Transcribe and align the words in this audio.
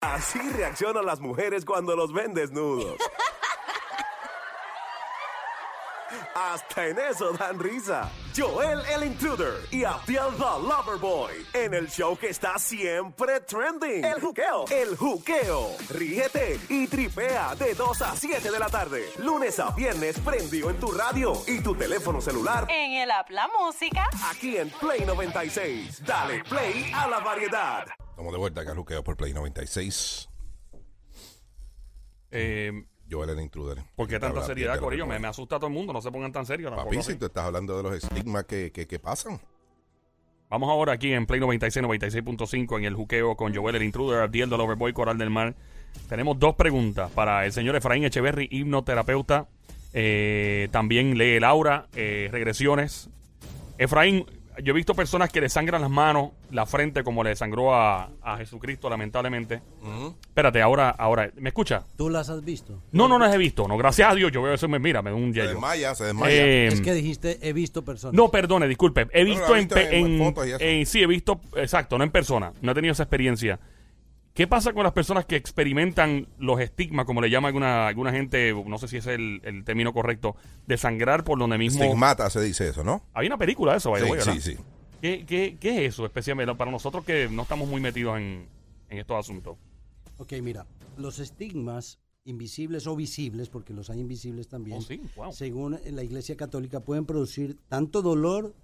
Así 0.00 0.38
reaccionan 0.38 1.04
las 1.04 1.18
mujeres 1.20 1.64
cuando 1.64 1.96
los 1.96 2.12
ven 2.12 2.32
desnudos. 2.32 2.96
Hasta 6.34 6.88
en 6.88 6.98
eso 6.98 7.32
dan 7.32 7.58
risa. 7.58 8.10
Joel 8.36 8.80
el 8.94 9.04
Intruder 9.04 9.54
y 9.70 9.84
Abdiel 9.84 10.34
the 10.36 10.68
Loverboy 10.68 11.32
en 11.52 11.74
el 11.74 11.88
show 11.88 12.16
que 12.16 12.28
está 12.28 12.58
siempre 12.58 13.40
trending. 13.40 14.04
El 14.04 14.20
juqueo. 14.20 14.64
El 14.70 14.96
juqueo. 14.96 15.76
Ríete 15.90 16.60
y 16.68 16.86
tripea 16.86 17.54
de 17.56 17.74
2 17.74 18.02
a 18.02 18.16
7 18.16 18.50
de 18.50 18.58
la 18.58 18.68
tarde. 18.68 19.04
Lunes 19.18 19.58
a 19.58 19.70
viernes 19.70 20.18
prendido 20.20 20.70
en 20.70 20.78
tu 20.78 20.90
radio 20.92 21.32
y 21.46 21.60
tu 21.60 21.74
teléfono 21.74 22.20
celular. 22.20 22.66
En 22.70 22.92
el 22.92 23.10
app 23.10 23.30
La 23.30 23.48
Música. 23.58 24.08
Aquí 24.30 24.56
en 24.56 24.70
Play 24.70 25.04
96. 25.04 26.04
Dale 26.04 26.44
play 26.44 26.90
a 26.94 27.08
la 27.08 27.18
variedad. 27.20 27.86
Estamos 28.10 28.32
de 28.32 28.38
vuelta 28.38 28.60
acá, 28.62 28.74
Luqueo, 28.74 29.02
por 29.02 29.16
Play 29.16 29.32
96. 29.32 30.28
Eh, 32.30 32.72
Joel 33.10 33.30
el 33.30 33.40
intruder. 33.40 33.84
¿Por 33.96 34.06
qué 34.08 34.18
tanta 34.18 34.42
seriedad, 34.42 34.78
Corillo? 34.78 35.06
lo 35.06 35.18
Me, 35.18 35.26
asusta 35.26 35.56
a 35.56 35.58
todo 35.58 35.68
el 35.68 35.74
mundo. 35.74 35.92
No 35.92 36.00
se 36.00 36.10
pongan 36.10 36.32
tan 36.32 36.46
serios. 36.46 36.74
Papi, 36.74 37.02
si 37.02 37.16
tú 37.16 37.26
estás 37.26 37.44
hablando 37.44 37.76
de 37.76 37.82
los 37.82 37.94
estigmas 37.94 38.44
que, 38.44 38.70
que, 38.72 38.86
que 38.86 38.98
pasan. 38.98 39.40
Vamos 40.50 40.70
ahora 40.70 40.94
aquí 40.94 41.12
en 41.12 41.26
Play 41.26 41.40
96, 41.40 41.84
96.5 41.84 42.78
en 42.78 42.84
el 42.84 42.94
juqueo 42.94 43.36
con 43.36 43.54
Joel 43.54 43.76
el 43.76 43.82
Intruder, 43.82 44.22
Abdiel 44.22 44.48
del 44.48 44.60
Overboy, 44.60 44.94
Coral 44.94 45.18
del 45.18 45.28
Mar. 45.28 45.54
Tenemos 46.08 46.38
dos 46.38 46.54
preguntas 46.54 47.10
para 47.10 47.44
el 47.44 47.52
señor 47.52 47.76
Efraín 47.76 48.04
Echeverry, 48.04 48.48
hipnoterapeuta. 48.50 49.48
Eh, 49.92 50.68
también 50.70 51.18
lee 51.18 51.38
Laura, 51.38 51.88
eh, 51.94 52.28
regresiones. 52.32 53.10
Efraín, 53.76 54.24
yo 54.62 54.72
he 54.72 54.74
visto 54.76 54.94
personas 54.94 55.30
que 55.30 55.40
le 55.40 55.48
sangran 55.48 55.80
las 55.80 55.90
manos, 55.90 56.30
la 56.50 56.66
frente, 56.66 57.02
como 57.04 57.22
le 57.24 57.34
sangró 57.36 57.74
a, 57.74 58.10
a 58.22 58.36
Jesucristo, 58.38 58.88
lamentablemente. 58.90 59.60
Espérate, 60.28 60.60
ahora, 60.62 60.90
ahora, 60.90 61.30
¿me 61.36 61.48
escucha? 61.50 61.84
¿Tú 61.96 62.10
las 62.10 62.28
has 62.30 62.44
visto? 62.44 62.82
No, 62.92 63.08
no 63.08 63.18
las 63.18 63.34
he 63.34 63.38
visto. 63.38 63.66
No, 63.68 63.76
gracias 63.76 64.12
a 64.12 64.14
Dios, 64.14 64.30
yo 64.32 64.42
veo 64.42 64.54
eso, 64.54 64.68
me 64.68 64.78
mira, 64.78 65.02
me 65.02 65.10
da 65.10 65.16
un 65.16 65.32
Se 65.34 65.42
desmaya, 65.42 65.94
se 65.94 66.04
desmaya. 66.04 66.34
Eh, 66.34 66.66
Es 66.68 66.80
que 66.80 66.92
dijiste, 66.94 67.38
he 67.42 67.52
visto 67.52 67.84
personas. 67.84 68.14
no, 68.14 68.30
perdone, 68.30 68.66
disculpe. 68.68 69.06
He 69.12 69.20
lo 69.24 69.30
visto, 69.30 69.54
en, 69.54 69.58
visto 69.60 69.74
pe- 69.74 69.98
en 69.98 70.06
en- 70.06 70.18
fotos 70.18 70.46
y 70.46 70.50
eso. 70.50 70.58
en- 70.60 70.86
Sí, 70.86 71.02
he 71.02 71.06
visto, 71.06 71.40
exacto, 71.56 71.98
no 71.98 72.04
en 72.04 72.10
persona. 72.10 72.52
No 72.62 72.72
he 72.72 72.74
tenido 72.74 72.92
esa 72.92 73.02
experiencia. 73.04 73.58
¿Qué 74.38 74.46
pasa 74.46 74.72
con 74.72 74.84
las 74.84 74.92
personas 74.92 75.26
que 75.26 75.34
experimentan 75.34 76.28
los 76.38 76.60
estigmas, 76.60 77.06
como 77.06 77.20
le 77.20 77.28
llama 77.28 77.48
alguna, 77.48 77.88
alguna 77.88 78.12
gente, 78.12 78.54
no 78.54 78.78
sé 78.78 78.86
si 78.86 78.98
es 78.98 79.08
el, 79.08 79.40
el 79.42 79.64
término 79.64 79.92
correcto, 79.92 80.36
de 80.64 80.76
sangrar 80.76 81.24
por 81.24 81.40
donde 81.40 81.58
mismo... 81.58 81.82
Estigmata 81.82 82.30
se 82.30 82.40
dice 82.40 82.68
eso, 82.68 82.84
¿no? 82.84 83.02
Hay 83.14 83.26
una 83.26 83.36
película 83.36 83.72
de 83.72 83.78
eso, 83.78 83.90
by 83.90 84.00
the 84.00 84.20
Sí, 84.22 84.30
way, 84.30 84.40
sí. 84.40 84.56
¿Qué, 85.02 85.26
qué, 85.26 85.56
qué 85.58 85.84
es 85.84 85.94
eso 85.94 86.06
especialmente 86.06 86.54
para 86.54 86.70
nosotros 86.70 87.04
que 87.04 87.28
no 87.28 87.42
estamos 87.42 87.68
muy 87.68 87.80
metidos 87.80 88.16
en, 88.18 88.46
en 88.88 88.98
estos 88.98 89.18
asuntos? 89.18 89.56
Ok, 90.18 90.34
mira, 90.40 90.68
los 90.96 91.18
estigmas 91.18 91.98
invisibles 92.24 92.86
o 92.86 92.94
visibles, 92.94 93.48
porque 93.48 93.74
los 93.74 93.90
hay 93.90 93.98
invisibles 93.98 94.46
también, 94.46 94.78
Oh, 94.78 94.82
sí, 94.82 95.00
wow. 95.16 95.32
según 95.32 95.80
la 95.84 96.04
Iglesia 96.04 96.36
Católica, 96.36 96.78
pueden 96.78 97.06
producir 97.06 97.58
tanto 97.66 98.02
dolor 98.02 98.54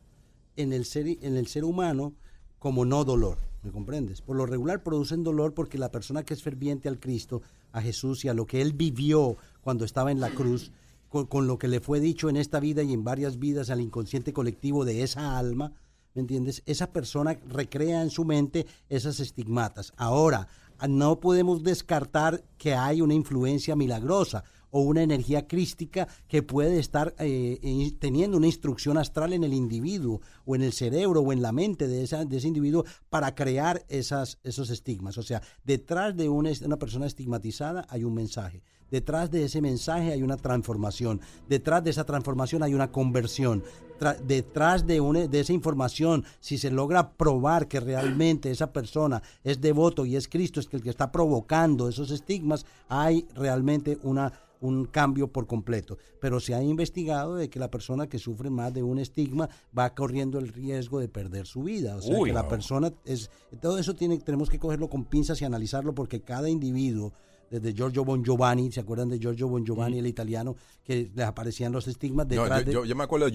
en 0.54 0.72
el 0.72 0.84
ser, 0.84 1.08
en 1.08 1.36
el 1.36 1.48
ser 1.48 1.64
humano 1.64 2.14
como 2.60 2.84
no 2.84 3.04
dolor. 3.04 3.38
¿Me 3.64 3.72
comprendes? 3.72 4.20
Por 4.20 4.36
lo 4.36 4.44
regular 4.44 4.82
producen 4.82 5.24
dolor 5.24 5.54
porque 5.54 5.78
la 5.78 5.90
persona 5.90 6.22
que 6.22 6.34
es 6.34 6.42
ferviente 6.42 6.86
al 6.86 7.00
Cristo, 7.00 7.40
a 7.72 7.80
Jesús 7.80 8.22
y 8.24 8.28
a 8.28 8.34
lo 8.34 8.46
que 8.46 8.60
él 8.60 8.74
vivió 8.74 9.38
cuando 9.62 9.86
estaba 9.86 10.12
en 10.12 10.20
la 10.20 10.28
cruz, 10.30 10.70
con, 11.08 11.24
con 11.26 11.46
lo 11.46 11.58
que 11.58 11.66
le 11.66 11.80
fue 11.80 11.98
dicho 11.98 12.28
en 12.28 12.36
esta 12.36 12.60
vida 12.60 12.82
y 12.82 12.92
en 12.92 13.04
varias 13.04 13.38
vidas 13.38 13.70
al 13.70 13.80
inconsciente 13.80 14.34
colectivo 14.34 14.84
de 14.84 15.02
esa 15.02 15.38
alma, 15.38 15.72
¿me 16.12 16.20
entiendes? 16.20 16.62
Esa 16.66 16.92
persona 16.92 17.40
recrea 17.48 18.02
en 18.02 18.10
su 18.10 18.26
mente 18.26 18.66
esas 18.90 19.18
estigmatas. 19.18 19.94
Ahora, 19.96 20.46
no 20.86 21.18
podemos 21.20 21.62
descartar 21.62 22.44
que 22.58 22.74
hay 22.74 23.00
una 23.00 23.14
influencia 23.14 23.76
milagrosa 23.76 24.44
o 24.76 24.80
una 24.80 25.02
energía 25.04 25.46
crística 25.46 26.08
que 26.26 26.42
puede 26.42 26.80
estar 26.80 27.14
eh, 27.20 27.60
in- 27.62 27.96
teniendo 28.00 28.36
una 28.36 28.48
instrucción 28.48 28.98
astral 28.98 29.32
en 29.32 29.44
el 29.44 29.52
individuo 29.54 30.20
o 30.44 30.56
en 30.56 30.62
el 30.62 30.72
cerebro 30.72 31.20
o 31.20 31.32
en 31.32 31.42
la 31.42 31.52
mente 31.52 31.86
de, 31.86 32.02
esa, 32.02 32.24
de 32.24 32.36
ese 32.38 32.48
individuo 32.48 32.84
para 33.08 33.36
crear 33.36 33.84
esas, 33.88 34.38
esos 34.42 34.70
estigmas. 34.70 35.16
O 35.16 35.22
sea, 35.22 35.42
detrás 35.62 36.16
de 36.16 36.28
una 36.28 36.76
persona 36.76 37.06
estigmatizada 37.06 37.86
hay 37.88 38.02
un 38.02 38.14
mensaje. 38.14 38.62
Detrás 38.90 39.30
de 39.30 39.44
ese 39.44 39.60
mensaje 39.60 40.12
hay 40.12 40.22
una 40.22 40.36
transformación. 40.36 41.20
Detrás 41.48 41.82
de 41.82 41.90
esa 41.90 42.04
transformación 42.04 42.62
hay 42.62 42.74
una 42.74 42.92
conversión. 42.92 43.62
Tra- 43.98 44.18
detrás 44.18 44.86
de, 44.86 45.00
una, 45.00 45.26
de 45.26 45.40
esa 45.40 45.52
información, 45.52 46.24
si 46.40 46.58
se 46.58 46.70
logra 46.70 47.12
probar 47.12 47.68
que 47.68 47.80
realmente 47.80 48.50
esa 48.50 48.72
persona 48.72 49.22
es 49.42 49.60
devoto 49.60 50.04
y 50.04 50.16
es 50.16 50.28
Cristo, 50.28 50.60
es 50.60 50.66
que 50.68 50.76
el 50.76 50.82
que 50.82 50.90
está 50.90 51.12
provocando 51.12 51.88
esos 51.88 52.10
estigmas, 52.10 52.66
hay 52.88 53.26
realmente 53.34 53.98
una, 54.02 54.32
un 54.60 54.86
cambio 54.86 55.28
por 55.28 55.46
completo. 55.46 55.98
Pero 56.20 56.40
se 56.40 56.54
ha 56.54 56.62
investigado 56.62 57.36
de 57.36 57.48
que 57.50 57.58
la 57.58 57.70
persona 57.70 58.08
que 58.08 58.18
sufre 58.18 58.50
más 58.50 58.72
de 58.74 58.82
un 58.82 58.98
estigma 58.98 59.48
va 59.76 59.94
corriendo 59.94 60.38
el 60.38 60.48
riesgo 60.48 60.98
de 61.00 61.08
perder 61.08 61.46
su 61.46 61.62
vida. 61.62 61.96
O 61.96 62.02
sea, 62.02 62.18
Uy. 62.18 62.30
que 62.30 62.34
la 62.34 62.48
persona 62.48 62.92
es... 63.04 63.30
Todo 63.60 63.78
eso 63.78 63.94
tiene, 63.94 64.18
tenemos 64.18 64.50
que 64.50 64.58
cogerlo 64.58 64.88
con 64.88 65.04
pinzas 65.04 65.40
y 65.40 65.44
analizarlo 65.44 65.94
porque 65.94 66.20
cada 66.20 66.48
individuo 66.48 67.12
desde 67.50 67.72
Giorgio 67.74 68.04
Bon 68.04 68.22
Giovanni, 68.24 68.70
¿se 68.72 68.80
acuerdan 68.80 69.08
de 69.08 69.18
Giorgio 69.18 69.48
Bon 69.48 69.64
Giovanni, 69.64 69.98
el 69.98 70.06
italiano, 70.06 70.56
que 70.84 71.10
les 71.14 71.26
aparecían 71.26 71.72
los 71.72 71.86
estigmas 71.88 72.26
No, 72.36 72.42
yo, 72.60 72.64
de... 72.64 72.72
yo, 72.72 72.84
yo 72.84 72.94
me 72.96 73.04
acuerdo 73.04 73.26
de 73.26 73.32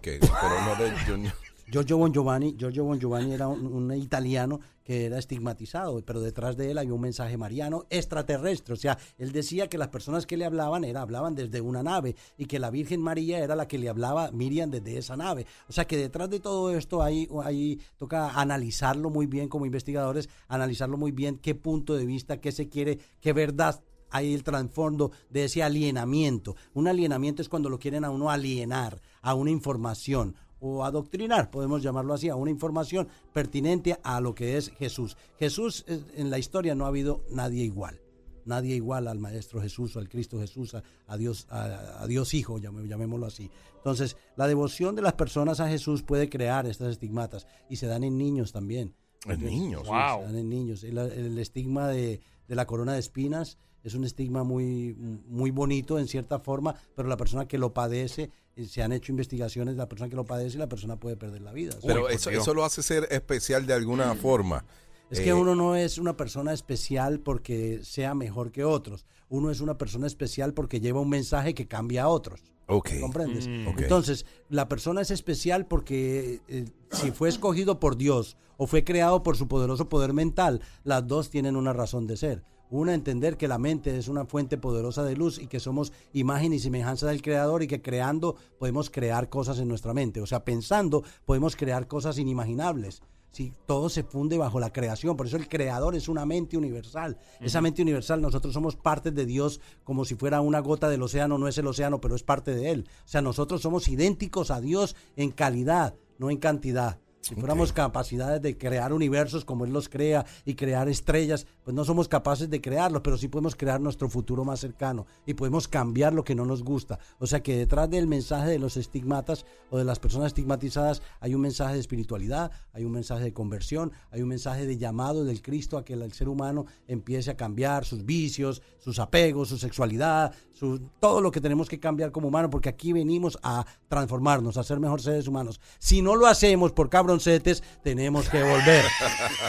que, 0.00 0.18
pero 0.20 0.60
no 0.64 0.76
de... 0.82 0.92
yo- 1.06 1.32
Giorgio 1.68 1.98
Bon 1.98 2.12
Giovanni, 2.12 2.54
Giorgio 2.56 2.84
Bon 2.84 3.32
era 3.32 3.48
un, 3.48 3.92
italiano 3.92 4.60
que 4.84 5.06
era 5.06 5.18
estigmatizado, 5.18 6.00
pero 6.04 6.20
detrás 6.20 6.56
de 6.56 6.70
él 6.70 6.78
había 6.78 6.94
un 6.94 7.00
mensaje 7.00 7.36
mariano 7.36 7.86
extraterrestre. 7.90 8.74
O 8.74 8.76
sea, 8.76 8.96
él 9.18 9.32
decía 9.32 9.68
que 9.68 9.76
las 9.76 9.88
personas 9.88 10.26
que 10.26 10.36
le 10.36 10.44
hablaban 10.44 10.84
era, 10.84 11.02
hablaban 11.02 11.34
desde 11.34 11.60
una 11.60 11.82
nave 11.82 12.14
y 12.38 12.46
que 12.46 12.60
la 12.60 12.70
Virgen 12.70 13.02
María 13.02 13.40
era 13.40 13.56
la 13.56 13.66
que 13.66 13.78
le 13.78 13.88
hablaba 13.88 14.30
Miriam 14.30 14.70
desde 14.70 14.96
esa 14.96 15.16
nave. 15.16 15.44
O 15.68 15.72
sea, 15.72 15.88
que 15.88 15.96
detrás 15.96 16.30
de 16.30 16.38
todo 16.38 16.70
esto 16.70 17.02
hay, 17.02 17.28
hay 17.42 17.80
toca 17.96 18.30
analizarlo 18.40 19.10
muy 19.10 19.26
bien 19.26 19.48
como 19.48 19.66
investigadores, 19.66 20.28
analizarlo 20.46 20.96
muy 20.96 21.10
bien 21.10 21.36
qué 21.38 21.56
punto 21.56 21.96
de 21.96 22.06
vista, 22.06 22.40
qué 22.40 22.52
se 22.52 22.68
quiere, 22.68 23.00
qué 23.20 23.32
verdad 23.32 23.82
hay 24.10 24.34
el 24.34 24.44
trasfondo 24.44 25.10
de 25.30 25.44
ese 25.44 25.64
alienamiento. 25.64 26.54
Un 26.74 26.86
alienamiento 26.86 27.42
es 27.42 27.48
cuando 27.48 27.68
lo 27.68 27.80
quieren 27.80 28.04
a 28.04 28.10
uno 28.10 28.30
alienar 28.30 29.02
a 29.20 29.34
una 29.34 29.50
información 29.50 30.36
o 30.60 30.84
adoctrinar, 30.84 31.50
podemos 31.50 31.82
llamarlo 31.82 32.14
así, 32.14 32.28
a 32.28 32.36
una 32.36 32.50
información 32.50 33.08
pertinente 33.32 33.98
a 34.02 34.20
lo 34.20 34.34
que 34.34 34.56
es 34.56 34.70
Jesús. 34.70 35.16
Jesús, 35.38 35.84
en 35.88 36.30
la 36.30 36.38
historia 36.38 36.74
no 36.74 36.84
ha 36.84 36.88
habido 36.88 37.22
nadie 37.30 37.64
igual. 37.64 38.00
Nadie 38.44 38.76
igual 38.76 39.08
al 39.08 39.18
Maestro 39.18 39.60
Jesús, 39.60 39.96
o 39.96 39.98
al 39.98 40.08
Cristo 40.08 40.38
Jesús, 40.38 40.74
a, 40.74 40.82
a 41.08 41.16
Dios, 41.16 41.46
a, 41.50 42.02
a 42.02 42.06
Dios 42.06 42.32
Hijo, 42.32 42.58
llamémoslo 42.58 43.26
así. 43.26 43.50
Entonces, 43.76 44.16
la 44.36 44.46
devoción 44.46 44.94
de 44.94 45.02
las 45.02 45.14
personas 45.14 45.58
a 45.60 45.68
Jesús 45.68 46.02
puede 46.04 46.28
crear 46.28 46.64
estas 46.66 46.88
estigmatas 46.90 47.46
y 47.68 47.76
se 47.76 47.86
dan 47.88 48.04
en 48.04 48.16
niños 48.16 48.52
también. 48.52 48.94
En 49.26 49.44
niños. 49.44 49.82
Sí, 49.82 49.88
Wow. 49.88 50.20
se 50.20 50.26
dan 50.26 50.36
en 50.38 50.48
niños. 50.48 50.84
El, 50.84 50.96
el 50.98 51.38
estigma 51.40 51.88
de, 51.88 52.20
de 52.46 52.54
la 52.54 52.66
corona 52.66 52.92
de 52.92 53.00
espinas 53.00 53.58
es 53.82 53.94
un 53.94 54.04
estigma 54.04 54.44
muy, 54.44 54.94
muy 54.94 55.50
bonito 55.50 55.98
en 55.98 56.06
cierta 56.06 56.38
forma, 56.38 56.74
pero 56.94 57.08
la 57.08 57.16
persona 57.16 57.46
que 57.48 57.58
lo 57.58 57.74
padece, 57.74 58.30
se 58.64 58.82
han 58.82 58.92
hecho 58.92 59.12
investigaciones, 59.12 59.76
la 59.76 59.88
persona 59.88 60.08
que 60.08 60.16
lo 60.16 60.24
padece, 60.24 60.56
la 60.56 60.68
persona 60.68 60.96
puede 60.96 61.16
perder 61.16 61.42
la 61.42 61.52
vida. 61.52 61.74
Pero 61.86 62.08
eso, 62.08 62.30
eso 62.30 62.54
lo 62.54 62.64
hace 62.64 62.82
ser 62.82 63.06
especial 63.10 63.66
de 63.66 63.74
alguna 63.74 64.14
forma. 64.14 64.64
es 65.10 65.18
Eh, 65.18 65.24
que 65.24 65.34
uno 65.34 65.54
no 65.54 65.76
es 65.76 65.98
una 65.98 66.16
persona 66.16 66.52
especial 66.52 67.20
porque 67.20 67.80
sea 67.82 68.14
mejor 68.14 68.52
que 68.52 68.64
otros. 68.64 69.04
Uno 69.28 69.50
es 69.50 69.60
una 69.60 69.76
persona 69.76 70.06
especial 70.06 70.54
porque 70.54 70.80
lleva 70.80 71.00
un 71.00 71.10
mensaje 71.10 71.52
que 71.52 71.66
cambia 71.66 72.04
a 72.04 72.08
otros. 72.08 72.42
Ok. 72.66 72.90
¿Comprendes? 73.00 73.46
Mm. 73.46 73.78
Entonces, 73.78 74.24
la 74.48 74.68
persona 74.68 75.02
es 75.02 75.10
especial 75.10 75.66
porque 75.66 76.40
eh, 76.48 76.64
si 76.90 77.10
fue 77.10 77.28
escogido 77.28 77.78
por 77.78 77.96
Dios 77.96 78.36
o 78.56 78.66
fue 78.66 78.84
creado 78.84 79.22
por 79.22 79.36
su 79.36 79.48
poderoso 79.48 79.88
poder 79.88 80.14
mental, 80.14 80.62
las 80.82 81.06
dos 81.06 81.28
tienen 81.28 81.56
una 81.56 81.72
razón 81.74 82.06
de 82.06 82.16
ser. 82.16 82.42
Una, 82.70 82.94
entender 82.94 83.36
que 83.36 83.48
la 83.48 83.58
mente 83.58 83.96
es 83.96 84.08
una 84.08 84.24
fuente 84.24 84.58
poderosa 84.58 85.04
de 85.04 85.16
luz 85.16 85.38
y 85.38 85.46
que 85.46 85.60
somos 85.60 85.92
imagen 86.12 86.52
y 86.52 86.58
semejanza 86.58 87.06
del 87.06 87.22
Creador 87.22 87.62
y 87.62 87.68
que 87.68 87.82
creando 87.82 88.36
podemos 88.58 88.90
crear 88.90 89.28
cosas 89.28 89.58
en 89.58 89.68
nuestra 89.68 89.94
mente. 89.94 90.20
O 90.20 90.26
sea, 90.26 90.44
pensando 90.44 91.04
podemos 91.24 91.54
crear 91.54 91.86
cosas 91.86 92.18
inimaginables. 92.18 93.02
Si 93.30 93.52
todo 93.66 93.90
se 93.90 94.02
funde 94.02 94.38
bajo 94.38 94.58
la 94.60 94.72
creación, 94.72 95.14
por 95.16 95.26
eso 95.26 95.36
el 95.36 95.46
creador 95.46 95.94
es 95.94 96.08
una 96.08 96.24
mente 96.24 96.56
universal. 96.56 97.18
Esa 97.38 97.60
mente 97.60 97.82
universal, 97.82 98.22
nosotros 98.22 98.54
somos 98.54 98.76
parte 98.76 99.10
de 99.10 99.26
Dios 99.26 99.60
como 99.84 100.06
si 100.06 100.14
fuera 100.14 100.40
una 100.40 100.60
gota 100.60 100.88
del 100.88 101.02
océano, 101.02 101.36
no 101.36 101.46
es 101.46 101.58
el 101.58 101.66
océano, 101.66 102.00
pero 102.00 102.16
es 102.16 102.22
parte 102.22 102.54
de 102.54 102.70
él. 102.70 102.88
O 103.04 103.08
sea, 103.08 103.20
nosotros 103.20 103.60
somos 103.60 103.88
idénticos 103.88 104.50
a 104.50 104.62
Dios 104.62 104.96
en 105.16 105.32
calidad, 105.32 105.94
no 106.18 106.30
en 106.30 106.38
cantidad. 106.38 106.98
Si 107.26 107.34
fuéramos 107.34 107.72
capacidades 107.72 108.40
de 108.40 108.56
crear 108.56 108.92
universos 108.92 109.44
como 109.44 109.64
Él 109.64 109.72
los 109.72 109.88
crea 109.88 110.24
y 110.44 110.54
crear 110.54 110.88
estrellas, 110.88 111.44
pues 111.64 111.74
no 111.74 111.84
somos 111.84 112.06
capaces 112.06 112.48
de 112.48 112.60
crearlos, 112.60 113.02
pero 113.02 113.18
sí 113.18 113.26
podemos 113.26 113.56
crear 113.56 113.80
nuestro 113.80 114.08
futuro 114.08 114.44
más 114.44 114.60
cercano 114.60 115.06
y 115.26 115.34
podemos 115.34 115.66
cambiar 115.66 116.12
lo 116.12 116.22
que 116.22 116.36
no 116.36 116.44
nos 116.44 116.62
gusta. 116.62 117.00
O 117.18 117.26
sea 117.26 117.42
que 117.42 117.56
detrás 117.56 117.90
del 117.90 118.06
mensaje 118.06 118.50
de 118.50 118.60
los 118.60 118.76
estigmatas 118.76 119.44
o 119.70 119.78
de 119.78 119.82
las 119.82 119.98
personas 119.98 120.28
estigmatizadas 120.28 121.02
hay 121.18 121.34
un 121.34 121.40
mensaje 121.40 121.74
de 121.74 121.80
espiritualidad, 121.80 122.52
hay 122.72 122.84
un 122.84 122.92
mensaje 122.92 123.24
de 123.24 123.32
conversión, 123.32 123.90
hay 124.12 124.22
un 124.22 124.28
mensaje 124.28 124.64
de 124.64 124.78
llamado 124.78 125.24
del 125.24 125.42
Cristo 125.42 125.78
a 125.78 125.84
que 125.84 125.94
el 125.94 126.12
ser 126.12 126.28
humano 126.28 126.66
empiece 126.86 127.32
a 127.32 127.36
cambiar 127.36 127.84
sus 127.84 128.06
vicios, 128.06 128.62
sus 128.78 129.00
apegos, 129.00 129.48
su 129.48 129.58
sexualidad, 129.58 130.32
su, 130.52 130.78
todo 131.00 131.20
lo 131.20 131.32
que 131.32 131.40
tenemos 131.40 131.68
que 131.68 131.80
cambiar 131.80 132.12
como 132.12 132.28
humanos, 132.28 132.52
porque 132.52 132.68
aquí 132.68 132.92
venimos 132.92 133.36
a 133.42 133.66
transformarnos, 133.88 134.56
a 134.56 134.62
ser 134.62 134.78
mejores 134.78 135.04
seres 135.04 135.26
humanos. 135.26 135.60
Si 135.80 136.02
no 136.02 136.14
lo 136.14 136.28
hacemos 136.28 136.70
por 136.70 136.88
cabroncetes, 137.16 137.62
tenemos 137.82 138.28
que 138.28 138.42
volver. 138.42 138.84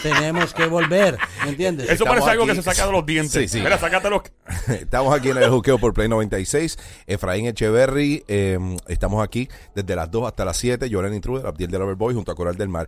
tenemos 0.01 0.53
que 0.53 0.65
volver, 0.65 1.17
¿me 1.43 1.49
entiendes? 1.49 1.85
Eso 1.85 1.93
Estamos 2.03 2.13
parece 2.15 2.31
algo 2.31 2.43
aquí. 2.43 2.51
que 2.51 2.55
se 2.57 2.63
saca 2.63 2.85
de 2.85 2.91
los 2.91 3.05
dientes. 3.05 3.31
Sí, 3.33 3.47
sí. 3.47 3.59
Mira, 3.63 3.77
sácatelo. 3.77 4.23
Estamos 4.67 5.13
aquí 5.13 5.29
en 5.29 5.37
el 5.37 5.49
juqueo 5.49 5.77
por 5.77 5.93
Play 5.93 6.07
96. 6.07 6.77
Efraín 7.05 7.45
Echeverry. 7.47 8.23
eh, 8.27 8.57
estamos 8.87 9.23
aquí 9.23 9.49
desde 9.75 9.95
las 9.95 10.09
2 10.09 10.27
hasta 10.27 10.45
las 10.45 10.57
7. 10.57 10.89
Lloran 10.89 11.13
Intruder, 11.13 11.45
Abdiel 11.45 11.69
de 11.71 11.79
Loverboy 11.79 12.13
junto 12.13 12.31
a 12.31 12.35
Coral 12.35 12.55
del 12.55 12.69
Mar. 12.69 12.87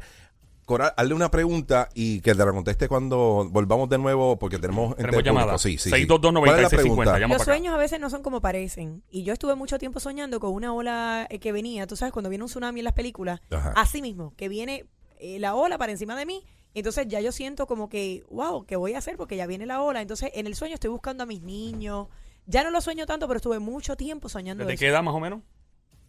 Coral, 0.70 0.94
hazle 0.96 1.16
una 1.16 1.32
pregunta 1.32 1.90
y 1.96 2.22
que 2.22 2.36
te 2.36 2.46
la 2.46 2.52
conteste 2.52 2.88
cuando 2.88 3.50
volvamos 3.50 3.90
de 3.90 3.98
nuevo 3.98 4.38
porque 4.38 4.60
tenemos, 4.60 4.96
Tenemos 4.96 5.16
entre 5.18 5.24
llamada. 5.24 5.58
Sí, 5.58 5.80
sí, 5.80 5.90
sí. 5.90 6.06
622-9650, 6.06 6.40
¿Cuál 6.46 6.56
es 6.58 6.62
la 6.62 6.70
pregunta? 6.70 7.04
llama 7.20 7.20
Los 7.20 7.20
para 7.20 7.36
acá. 7.36 7.44
sueños 7.44 7.74
a 7.74 7.78
veces 7.78 8.00
no 8.00 8.10
son 8.12 8.22
como 8.22 8.40
parecen. 8.40 9.02
Y 9.10 9.24
yo 9.24 9.34
estuve 9.34 9.56
mucho 9.56 9.80
tiempo 9.80 10.00
soñando 10.00 10.40
con 10.40 10.54
una 10.54 10.72
ola 10.72 11.26
eh, 11.32 11.40
que 11.40 11.52
venía. 11.52 11.88
Tú 11.88 11.96
sabes, 11.96 12.14
cuando 12.14 12.30
viene 12.30 12.44
un 12.44 12.50
tsunami 12.50 12.82
en 12.82 12.84
las 12.84 12.94
películas, 12.94 13.42
Ajá. 13.50 13.74
así 13.76 14.04
mismo, 14.04 14.36
que 14.38 14.48
viene 14.48 14.86
eh, 15.18 15.40
la 15.40 15.56
ola 15.56 15.80
para 15.80 15.92
encima 15.92 16.16
de 16.16 16.28
mí. 16.28 16.46
Entonces 16.76 17.08
ya 17.08 17.20
yo 17.20 17.32
siento 17.32 17.66
como 17.66 17.90
que, 17.90 18.24
wow, 18.30 18.64
¿qué 18.68 18.76
voy 18.76 18.94
a 18.94 19.00
hacer? 19.00 19.18
Porque 19.18 19.36
ya 19.36 19.48
viene 19.48 19.66
la 19.66 19.82
ola. 19.82 20.02
Entonces 20.04 20.30
en 20.36 20.46
el 20.46 20.54
sueño 20.54 20.76
estoy 20.76 20.92
buscando 20.92 21.24
a 21.24 21.26
mis 21.26 21.42
niños. 21.42 22.10
Ya 22.46 22.64
no 22.64 22.70
lo 22.70 22.80
sueño 22.80 23.08
tanto, 23.08 23.28
pero 23.28 23.38
estuve 23.38 23.58
mucho 23.58 23.96
tiempo 23.98 24.30
soñando 24.30 24.64
¿Desde 24.66 24.74
eso. 24.76 24.80
qué 24.82 24.88
edad 24.90 25.02
más 25.02 25.16
o 25.16 25.20
menos? 25.20 25.42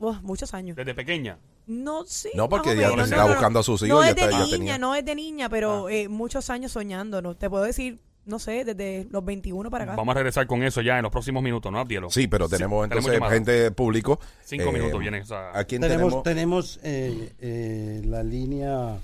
Uf, 0.01 0.21
muchos 0.23 0.53
años. 0.55 0.77
Desde 0.77 0.95
pequeña. 0.95 1.39
No, 1.67 2.05
sí. 2.07 2.31
No, 2.35 2.49
porque 2.49 2.71
o 2.71 2.75
ya 2.75 2.89
menos. 2.91 3.05
estaba 3.11 3.31
buscando 3.31 3.61
a 3.61 3.63
sus 3.63 3.83
hijos, 3.83 3.99
No 4.01 4.03
ya 4.03 4.11
es 4.11 4.17
de 4.17 4.23
está- 4.23 4.39
niña, 4.39 4.51
tenía. 4.51 4.79
no 4.79 4.95
es 4.97 5.05
de 5.05 5.15
niña, 5.15 5.49
pero 5.49 5.89
eh, 5.89 6.09
muchos 6.09 6.51
años 6.51 6.73
soñando. 6.73 7.23
¿no? 7.23 7.37
Te 7.37 7.49
puedo 7.49 7.63
decir, 7.65 8.01
no 8.25 8.39
sé, 8.39 8.65
desde 8.65 9.07
los 9.11 9.25
21 9.25 9.71
para 9.71 9.85
acá. 9.85 9.97
Vamos 9.97 10.13
a 10.13 10.17
regresar 10.17 10.47
con 10.47 10.63
eso 10.63 10.81
ya 10.81 10.97
en 10.97 11.03
los 11.03 11.13
próximos 11.13 11.43
minutos, 11.43 11.71
¿no, 11.71 11.79
Abdielo? 11.79 12.11
Sí, 12.11 12.27
pero 12.29 12.49
tenemos 12.49 12.83
entonces 12.85 13.13
llamada. 13.13 13.33
gente 13.33 13.71
público. 13.73 14.19
Cinco 14.45 14.71
Eh, 14.71 14.73
minutos 14.73 14.99
viene 15.01 15.19
esa- 15.19 15.57
¿A 15.57 15.65
quién 15.65 15.83
tenemos 15.83 16.23
tenemos? 16.23 16.23
tenemos 16.25 16.81
eh, 16.83 17.35
eh, 17.39 18.03
la 18.07 18.23
línea 18.23 18.97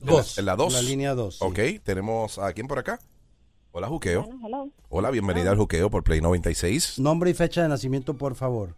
En 0.00 0.06
la- 0.06 0.12
2. 0.12 0.38
En 0.38 0.44
la 0.46 0.56
2. 0.56 0.72
La 0.72 0.82
línea 0.82 1.14
2. 1.14 1.42
Ok, 1.42 1.58
tenemos 1.84 2.38
a 2.38 2.52
quién 2.54 2.66
por 2.68 2.78
acá. 2.78 2.98
Hola, 3.70 3.88
Juqueo. 3.88 4.28
Hello. 4.44 4.68
Hola, 4.88 5.10
bienvenida 5.10 5.50
al 5.50 5.56
Juqueo 5.56 5.88
por 5.90 6.02
Play 6.04 6.20
96. 6.20 6.98
Nombre 6.98 7.30
y 7.30 7.34
fecha 7.34 7.62
de 7.62 7.68
nacimiento, 7.68 8.14
por 8.18 8.34
favor. 8.34 8.76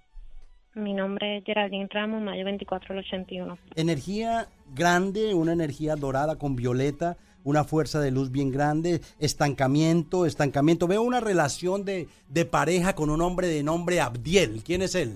Mi 0.75 0.93
nombre 0.93 1.39
es 1.39 1.45
Geraldine 1.45 1.89
Ramos, 1.91 2.21
mayo 2.23 2.45
24 2.45 2.95
del 2.95 3.05
81. 3.05 3.59
Energía 3.77 4.49
grande, 4.75 5.33
una 5.35 5.53
energía 5.53 5.95
dorada 5.95 6.37
con 6.37 6.57
violeta, 6.57 7.17
una 7.45 7.63
fuerza 7.63 8.01
de 8.01 8.11
luz 8.11 8.33
bien 8.33 8.51
grande, 8.51 9.01
estancamiento, 9.21 10.27
estancamiento. 10.27 10.89
Veo 10.89 11.03
una 11.03 11.21
relación 11.21 11.85
de, 11.85 12.09
de 12.29 12.45
pareja 12.45 12.95
con 12.97 13.11
un 13.11 13.21
hombre 13.23 13.47
de 13.47 13.63
nombre 13.63 14.01
Abdiel. 14.01 14.63
¿Quién 14.65 14.83
es 14.83 14.95
él? 14.97 15.15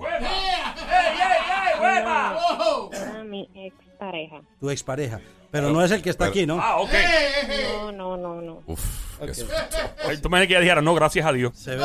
Era 1.81 3.25
mi 3.25 3.49
ex 3.54 3.75
pareja. 3.99 4.40
Tu 4.61 4.70
expareja. 4.70 5.20
Pero 5.50 5.70
no 5.72 5.82
es 5.82 5.90
el 5.90 6.02
que 6.02 6.11
está 6.11 6.26
aquí, 6.26 6.44
¿no? 6.46 6.61
Ah, 6.61 6.76
ok. 6.78 6.90
No, 7.66 7.90
no, 7.90 8.16
no, 8.19 8.40
no. 8.43 8.62
Uf, 8.66 9.19
qué 9.25 9.32
susto. 9.34 9.54
Ay, 10.06 10.19
Tú 10.19 10.28
me 10.28 10.38
dijiste 10.38 10.49
que 10.49 10.54
ya 10.54 10.61
dijera, 10.61 10.82
no, 10.82 10.94
gracias 10.94 11.25
a 11.26 11.32
Dios. 11.32 11.56
Se 11.56 11.75
ve, 11.75 11.84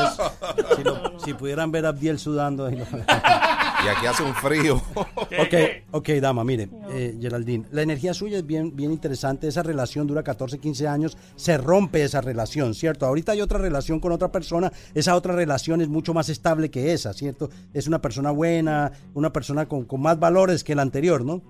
si, 0.76 0.84
lo- 0.84 1.18
si 1.18 1.32
pudieran 1.32 1.72
ver 1.72 1.86
a 1.86 1.88
Abdiel 1.88 2.18
sudando. 2.18 2.66
ahí 2.66 2.76
lo- 2.76 2.84
Y 3.84 3.88
aquí 3.88 4.06
hace 4.06 4.22
un 4.22 4.34
frío. 4.34 4.80
Ok, 5.36 5.54
ok, 5.90 6.08
dama, 6.20 6.44
mire, 6.44 6.68
eh, 6.90 7.18
Geraldine, 7.20 7.64
la 7.72 7.82
energía 7.82 8.14
suya 8.14 8.38
es 8.38 8.46
bien, 8.46 8.74
bien 8.76 8.92
interesante. 8.92 9.48
Esa 9.48 9.64
relación 9.64 10.06
dura 10.06 10.22
14, 10.22 10.58
15 10.58 10.86
años, 10.86 11.18
se 11.34 11.58
rompe 11.58 12.04
esa 12.04 12.20
relación, 12.20 12.72
¿cierto? 12.74 13.04
Ahorita 13.04 13.32
hay 13.32 13.40
otra 13.40 13.58
relación 13.58 13.98
con 13.98 14.12
otra 14.12 14.30
persona, 14.30 14.72
esa 14.94 15.16
otra 15.16 15.34
relación 15.34 15.80
es 15.80 15.88
mucho 15.88 16.14
más 16.14 16.28
estable 16.28 16.70
que 16.70 16.92
esa, 16.92 17.12
¿cierto? 17.14 17.50
Es 17.72 17.88
una 17.88 18.00
persona 18.00 18.30
buena, 18.30 18.92
una 19.12 19.32
persona 19.32 19.66
con, 19.66 19.86
con 19.86 20.00
más 20.00 20.20
valores 20.20 20.62
que 20.62 20.76
la 20.76 20.82
anterior, 20.82 21.24
¿no? 21.24 21.42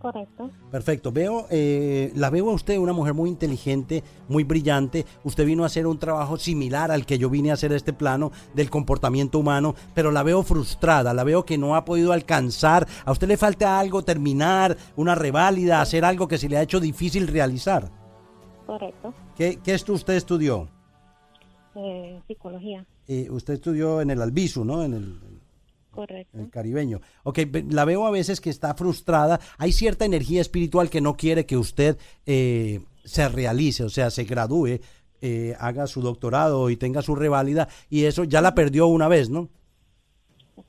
Correcto. 0.00 0.50
Perfecto. 0.70 1.12
Veo, 1.12 1.46
eh, 1.50 2.10
la 2.14 2.30
veo 2.30 2.48
a 2.48 2.54
usted 2.54 2.78
una 2.78 2.94
mujer 2.94 3.12
muy 3.12 3.28
inteligente, 3.28 4.02
muy 4.28 4.44
brillante. 4.44 5.04
Usted 5.24 5.44
vino 5.44 5.62
a 5.62 5.66
hacer 5.66 5.86
un 5.86 5.98
trabajo 5.98 6.38
similar 6.38 6.90
al 6.90 7.04
que 7.04 7.18
yo 7.18 7.28
vine 7.28 7.50
a 7.50 7.54
hacer 7.54 7.70
este 7.74 7.92
plano 7.92 8.32
del 8.54 8.70
comportamiento 8.70 9.38
humano, 9.38 9.74
pero 9.94 10.10
la 10.10 10.22
veo 10.22 10.42
frustrada, 10.42 11.12
la 11.12 11.22
veo 11.22 11.44
que 11.44 11.58
no 11.58 11.76
ha 11.76 11.84
podido 11.84 12.14
alcanzar. 12.14 12.88
A 13.04 13.12
usted 13.12 13.28
le 13.28 13.36
falta 13.36 13.78
algo, 13.78 14.02
terminar, 14.02 14.74
una 14.96 15.14
reválida, 15.14 15.82
hacer 15.82 16.06
algo 16.06 16.26
que 16.26 16.38
se 16.38 16.48
le 16.48 16.56
ha 16.56 16.62
hecho 16.62 16.80
difícil 16.80 17.28
realizar. 17.28 17.90
Correcto. 18.66 19.12
¿Qué, 19.36 19.58
qué 19.62 19.74
esto 19.74 19.92
usted 19.92 20.14
estudió? 20.14 20.66
Eh, 21.74 22.22
psicología. 22.26 22.86
Eh, 23.06 23.28
usted 23.30 23.54
estudió 23.54 24.00
en 24.00 24.08
el 24.08 24.22
Albizu, 24.22 24.64
¿no? 24.64 24.82
En 24.82 24.94
el, 24.94 25.20
Correcto. 26.00 26.38
el 26.38 26.48
caribeño. 26.48 27.02
Ok, 27.24 27.40
la 27.68 27.84
veo 27.84 28.06
a 28.06 28.10
veces 28.10 28.40
que 28.40 28.48
está 28.48 28.72
frustrada. 28.74 29.38
Hay 29.58 29.72
cierta 29.72 30.06
energía 30.06 30.40
espiritual 30.40 30.88
que 30.88 31.02
no 31.02 31.14
quiere 31.14 31.44
que 31.44 31.58
usted 31.58 31.98
eh, 32.24 32.80
se 33.04 33.28
realice, 33.28 33.84
o 33.84 33.90
sea, 33.90 34.10
se 34.10 34.24
gradúe, 34.24 34.80
eh, 35.20 35.54
haga 35.60 35.86
su 35.86 36.00
doctorado 36.00 36.70
y 36.70 36.78
tenga 36.78 37.02
su 37.02 37.14
reválida, 37.14 37.68
y 37.90 38.04
eso 38.04 38.24
ya 38.24 38.40
la 38.40 38.54
perdió 38.54 38.86
una 38.86 39.08
vez, 39.08 39.28
¿no? 39.28 39.50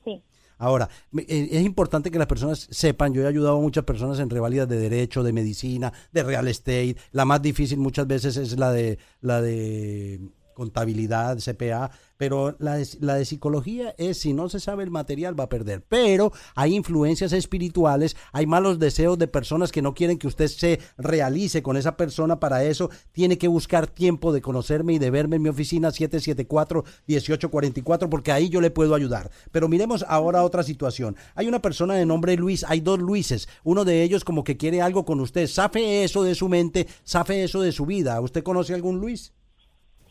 Sí. 0.04 0.22
Ahora, 0.58 0.90
eh, 1.16 1.48
es 1.50 1.64
importante 1.64 2.10
que 2.10 2.18
las 2.18 2.26
personas 2.26 2.68
sepan, 2.70 3.14
yo 3.14 3.22
he 3.22 3.26
ayudado 3.26 3.56
a 3.56 3.62
muchas 3.62 3.84
personas 3.84 4.18
en 4.18 4.28
reválidas 4.28 4.68
de 4.68 4.76
derecho, 4.76 5.22
de 5.22 5.32
medicina, 5.32 5.94
de 6.12 6.24
real 6.24 6.46
estate. 6.46 6.96
La 7.12 7.24
más 7.24 7.40
difícil 7.40 7.78
muchas 7.78 8.06
veces 8.06 8.36
es 8.36 8.58
la 8.58 8.70
de 8.70 8.98
la 9.22 9.40
de 9.40 10.20
contabilidad, 10.54 11.38
CPA, 11.38 11.90
pero 12.16 12.54
la 12.60 12.76
de, 12.76 12.86
la 13.00 13.16
de 13.16 13.24
psicología 13.24 13.96
es 13.98 14.18
si 14.18 14.32
no 14.32 14.48
se 14.48 14.60
sabe 14.60 14.84
el 14.84 14.90
material 14.90 15.38
va 15.38 15.44
a 15.44 15.48
perder. 15.48 15.84
Pero 15.88 16.32
hay 16.54 16.76
influencias 16.76 17.32
espirituales, 17.32 18.16
hay 18.32 18.46
malos 18.46 18.78
deseos 18.78 19.18
de 19.18 19.26
personas 19.26 19.72
que 19.72 19.82
no 19.82 19.94
quieren 19.94 20.18
que 20.18 20.28
usted 20.28 20.46
se 20.46 20.78
realice 20.96 21.62
con 21.62 21.76
esa 21.76 21.96
persona. 21.96 22.38
Para 22.38 22.62
eso 22.64 22.90
tiene 23.10 23.38
que 23.38 23.48
buscar 23.48 23.88
tiempo 23.88 24.32
de 24.32 24.40
conocerme 24.40 24.92
y 24.94 24.98
de 24.98 25.10
verme 25.10 25.36
en 25.36 25.42
mi 25.42 25.48
oficina 25.48 25.88
774-1844 25.88 28.08
porque 28.08 28.32
ahí 28.32 28.48
yo 28.48 28.60
le 28.60 28.70
puedo 28.70 28.94
ayudar. 28.94 29.30
Pero 29.50 29.68
miremos 29.68 30.04
ahora 30.08 30.44
otra 30.44 30.62
situación. 30.62 31.16
Hay 31.34 31.48
una 31.48 31.60
persona 31.60 31.94
de 31.94 32.06
nombre 32.06 32.36
Luis, 32.36 32.64
hay 32.68 32.80
dos 32.80 33.00
Luises. 33.00 33.48
Uno 33.64 33.84
de 33.84 34.02
ellos 34.02 34.24
como 34.24 34.44
que 34.44 34.56
quiere 34.56 34.80
algo 34.80 35.04
con 35.04 35.20
usted. 35.20 35.46
Safe 35.46 36.04
eso 36.04 36.22
de 36.22 36.34
su 36.34 36.48
mente, 36.48 36.86
safe 37.02 37.42
eso 37.42 37.62
de 37.62 37.72
su 37.72 37.86
vida. 37.86 38.20
¿Usted 38.20 38.42
conoce 38.42 38.74
algún 38.74 39.00
Luis? 39.00 39.32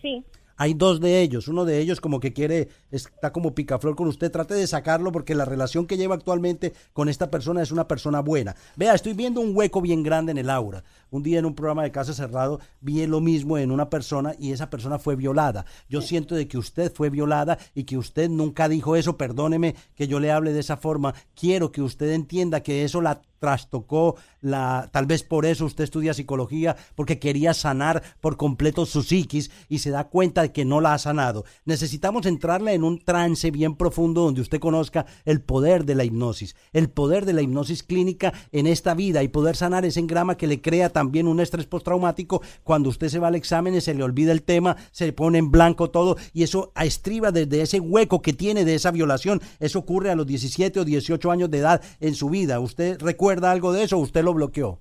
Sí. 0.02 0.24
Hay 0.62 0.76
dos 0.76 1.00
de 1.00 1.22
ellos, 1.22 1.48
uno 1.48 1.66
de 1.66 1.80
ellos 1.80 2.00
como 2.00 2.20
que 2.20 2.34
quiere, 2.34 2.70
está 2.92 3.32
como 3.32 3.56
picaflor 3.56 3.96
con 3.96 4.08
usted, 4.08 4.30
trate 4.30 4.54
de 4.54 4.68
sacarlo 4.68 5.12
porque 5.12 5.34
la 5.34 5.44
relación 5.44 5.88
que 5.88 5.98
lleva 5.98 6.14
actualmente 6.14 6.74
con 6.94 7.10
esta 7.10 7.32
persona 7.32 7.64
es 7.64 7.72
una 7.72 7.88
persona 7.88 8.20
buena. 8.20 8.56
Vea, 8.76 8.94
estoy 8.94 9.14
viendo 9.14 9.42
un 9.42 9.58
hueco 9.58 9.82
bien 9.82 10.04
grande 10.04 10.32
en 10.32 10.38
el 10.38 10.52
aura. 10.52 10.84
Un 11.10 11.24
día 11.24 11.40
en 11.40 11.46
un 11.46 11.56
programa 11.56 11.82
de 11.82 11.92
casa 11.92 12.14
cerrado 12.14 12.60
vi 12.80 13.04
lo 13.08 13.22
mismo 13.22 13.58
en 13.58 13.72
una 13.72 13.90
persona 13.90 14.36
y 14.38 14.52
esa 14.52 14.70
persona 14.70 15.00
fue 15.00 15.16
violada. 15.16 15.66
Yo 15.90 16.00
siento 16.00 16.36
de 16.36 16.48
que 16.48 16.60
usted 16.60 16.94
fue 16.94 17.10
violada 17.10 17.58
y 17.74 17.86
que 17.86 17.98
usted 17.98 18.30
nunca 18.30 18.70
dijo 18.70 18.96
eso, 18.96 19.18
perdóneme 19.18 19.74
que 19.96 20.08
yo 20.08 20.20
le 20.20 20.32
hable 20.32 20.54
de 20.54 20.60
esa 20.60 20.78
forma. 20.78 21.16
Quiero 21.34 21.72
que 21.72 21.82
usted 21.82 22.12
entienda 22.12 22.62
que 22.62 22.84
eso 22.84 23.02
la 23.02 23.24
trastocó, 23.42 24.18
la, 24.40 24.88
tal 24.94 25.08
vez 25.08 25.24
por 25.24 25.48
eso 25.48 25.66
usted 25.66 25.84
estudia 25.84 26.14
psicología, 26.14 26.78
porque 26.94 27.18
quería 27.18 27.56
sanar 27.56 28.04
por 28.22 28.38
completo 28.38 28.86
su 28.86 29.02
psiquis 29.02 29.50
y 29.68 29.80
se 29.80 29.90
da 29.90 30.10
cuenta 30.10 30.44
de 30.44 30.52
que 30.52 30.64
no 30.64 30.80
la 30.80 30.94
ha 30.94 31.00
sanado. 31.00 31.44
Necesitamos 31.66 32.28
entrarle 32.28 32.76
en 32.76 32.84
un 32.84 33.00
trance 33.00 33.50
bien 33.50 33.76
profundo 33.76 34.22
donde 34.22 34.42
usted 34.42 34.60
conozca 34.60 35.08
el 35.26 35.42
poder 35.42 35.86
de 35.86 35.96
la 35.96 36.04
hipnosis, 36.04 36.56
el 36.72 36.92
poder 36.92 37.26
de 37.26 37.34
la 37.34 37.42
hipnosis 37.42 37.82
clínica 37.82 38.32
en 38.52 38.68
esta 38.68 38.94
vida 38.94 39.24
y 39.24 39.28
poder 39.28 39.56
sanar 39.56 39.86
ese 39.86 40.00
engrama 40.00 40.38
que 40.38 40.46
le 40.46 40.62
crea 40.62 40.90
también 40.90 41.28
un 41.28 41.40
estrés 41.40 41.66
postraumático. 41.66 42.44
Cuando 42.64 42.90
usted 42.90 43.10
se 43.10 43.18
va 43.18 43.30
al 43.30 43.36
examen 43.36 43.74
y 43.74 43.82
se 43.82 43.96
le 43.96 44.04
olvida 44.04 44.32
el 44.32 44.44
tema, 44.44 44.78
se 44.92 45.14
pone 45.14 45.40
en 45.40 45.50
blanco 45.50 45.90
todo 45.90 46.16
y 46.32 46.44
eso 46.44 46.74
estriba 46.80 47.32
desde 47.32 47.64
ese 47.64 47.80
hueco 47.80 48.22
que 48.22 48.34
tiene 48.34 48.66
de 48.66 48.76
esa 48.76 48.92
violación. 48.92 49.42
Eso 49.60 49.80
ocurre 49.80 50.12
a 50.12 50.16
los 50.16 50.28
17 50.28 50.80
o 50.80 50.86
18 50.86 51.32
años 51.32 51.50
de 51.50 51.58
edad 51.58 51.82
en 52.00 52.14
su 52.14 52.30
vida. 52.30 52.60
¿Usted 52.60 53.02
recuerda 53.02 53.31
algo 53.44 53.74
de 53.74 53.84
eso 53.84 53.98
o 53.98 54.02
usted 54.02 54.24
lo 54.24 54.34
bloqueó? 54.34 54.80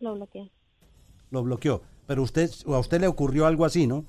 Lo 0.00 0.14
bloqueé. 0.14 0.50
Lo 1.30 1.42
bloqueó. 1.42 1.82
Pero 2.06 2.22
usted, 2.22 2.50
o 2.66 2.74
a 2.74 2.78
usted 2.78 3.00
le 3.00 3.06
ocurrió 3.06 3.46
algo 3.46 3.64
así, 3.64 3.86
¿no? 3.86 4.04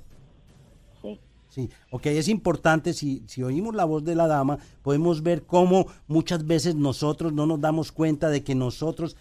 Sí. 1.01 1.19
Sí, 1.49 1.69
ok, 1.91 2.05
es 2.07 2.27
importante, 2.27 2.93
si, 2.93 3.23
si 3.27 3.43
oímos 3.43 3.75
la 3.75 3.85
voz 3.85 4.03
de 4.03 4.15
la 4.15 4.27
dama, 4.27 4.59
podemos 4.83 5.23
ver 5.23 5.45
cómo 5.45 5.87
muchas 6.07 6.45
veces 6.45 6.75
nosotros 6.75 7.33
no 7.33 7.45
nos 7.45 7.59
damos 7.59 7.91
cuenta 7.91 8.29
de 8.29 8.43
que 8.43 8.55
nosotros 8.55 9.17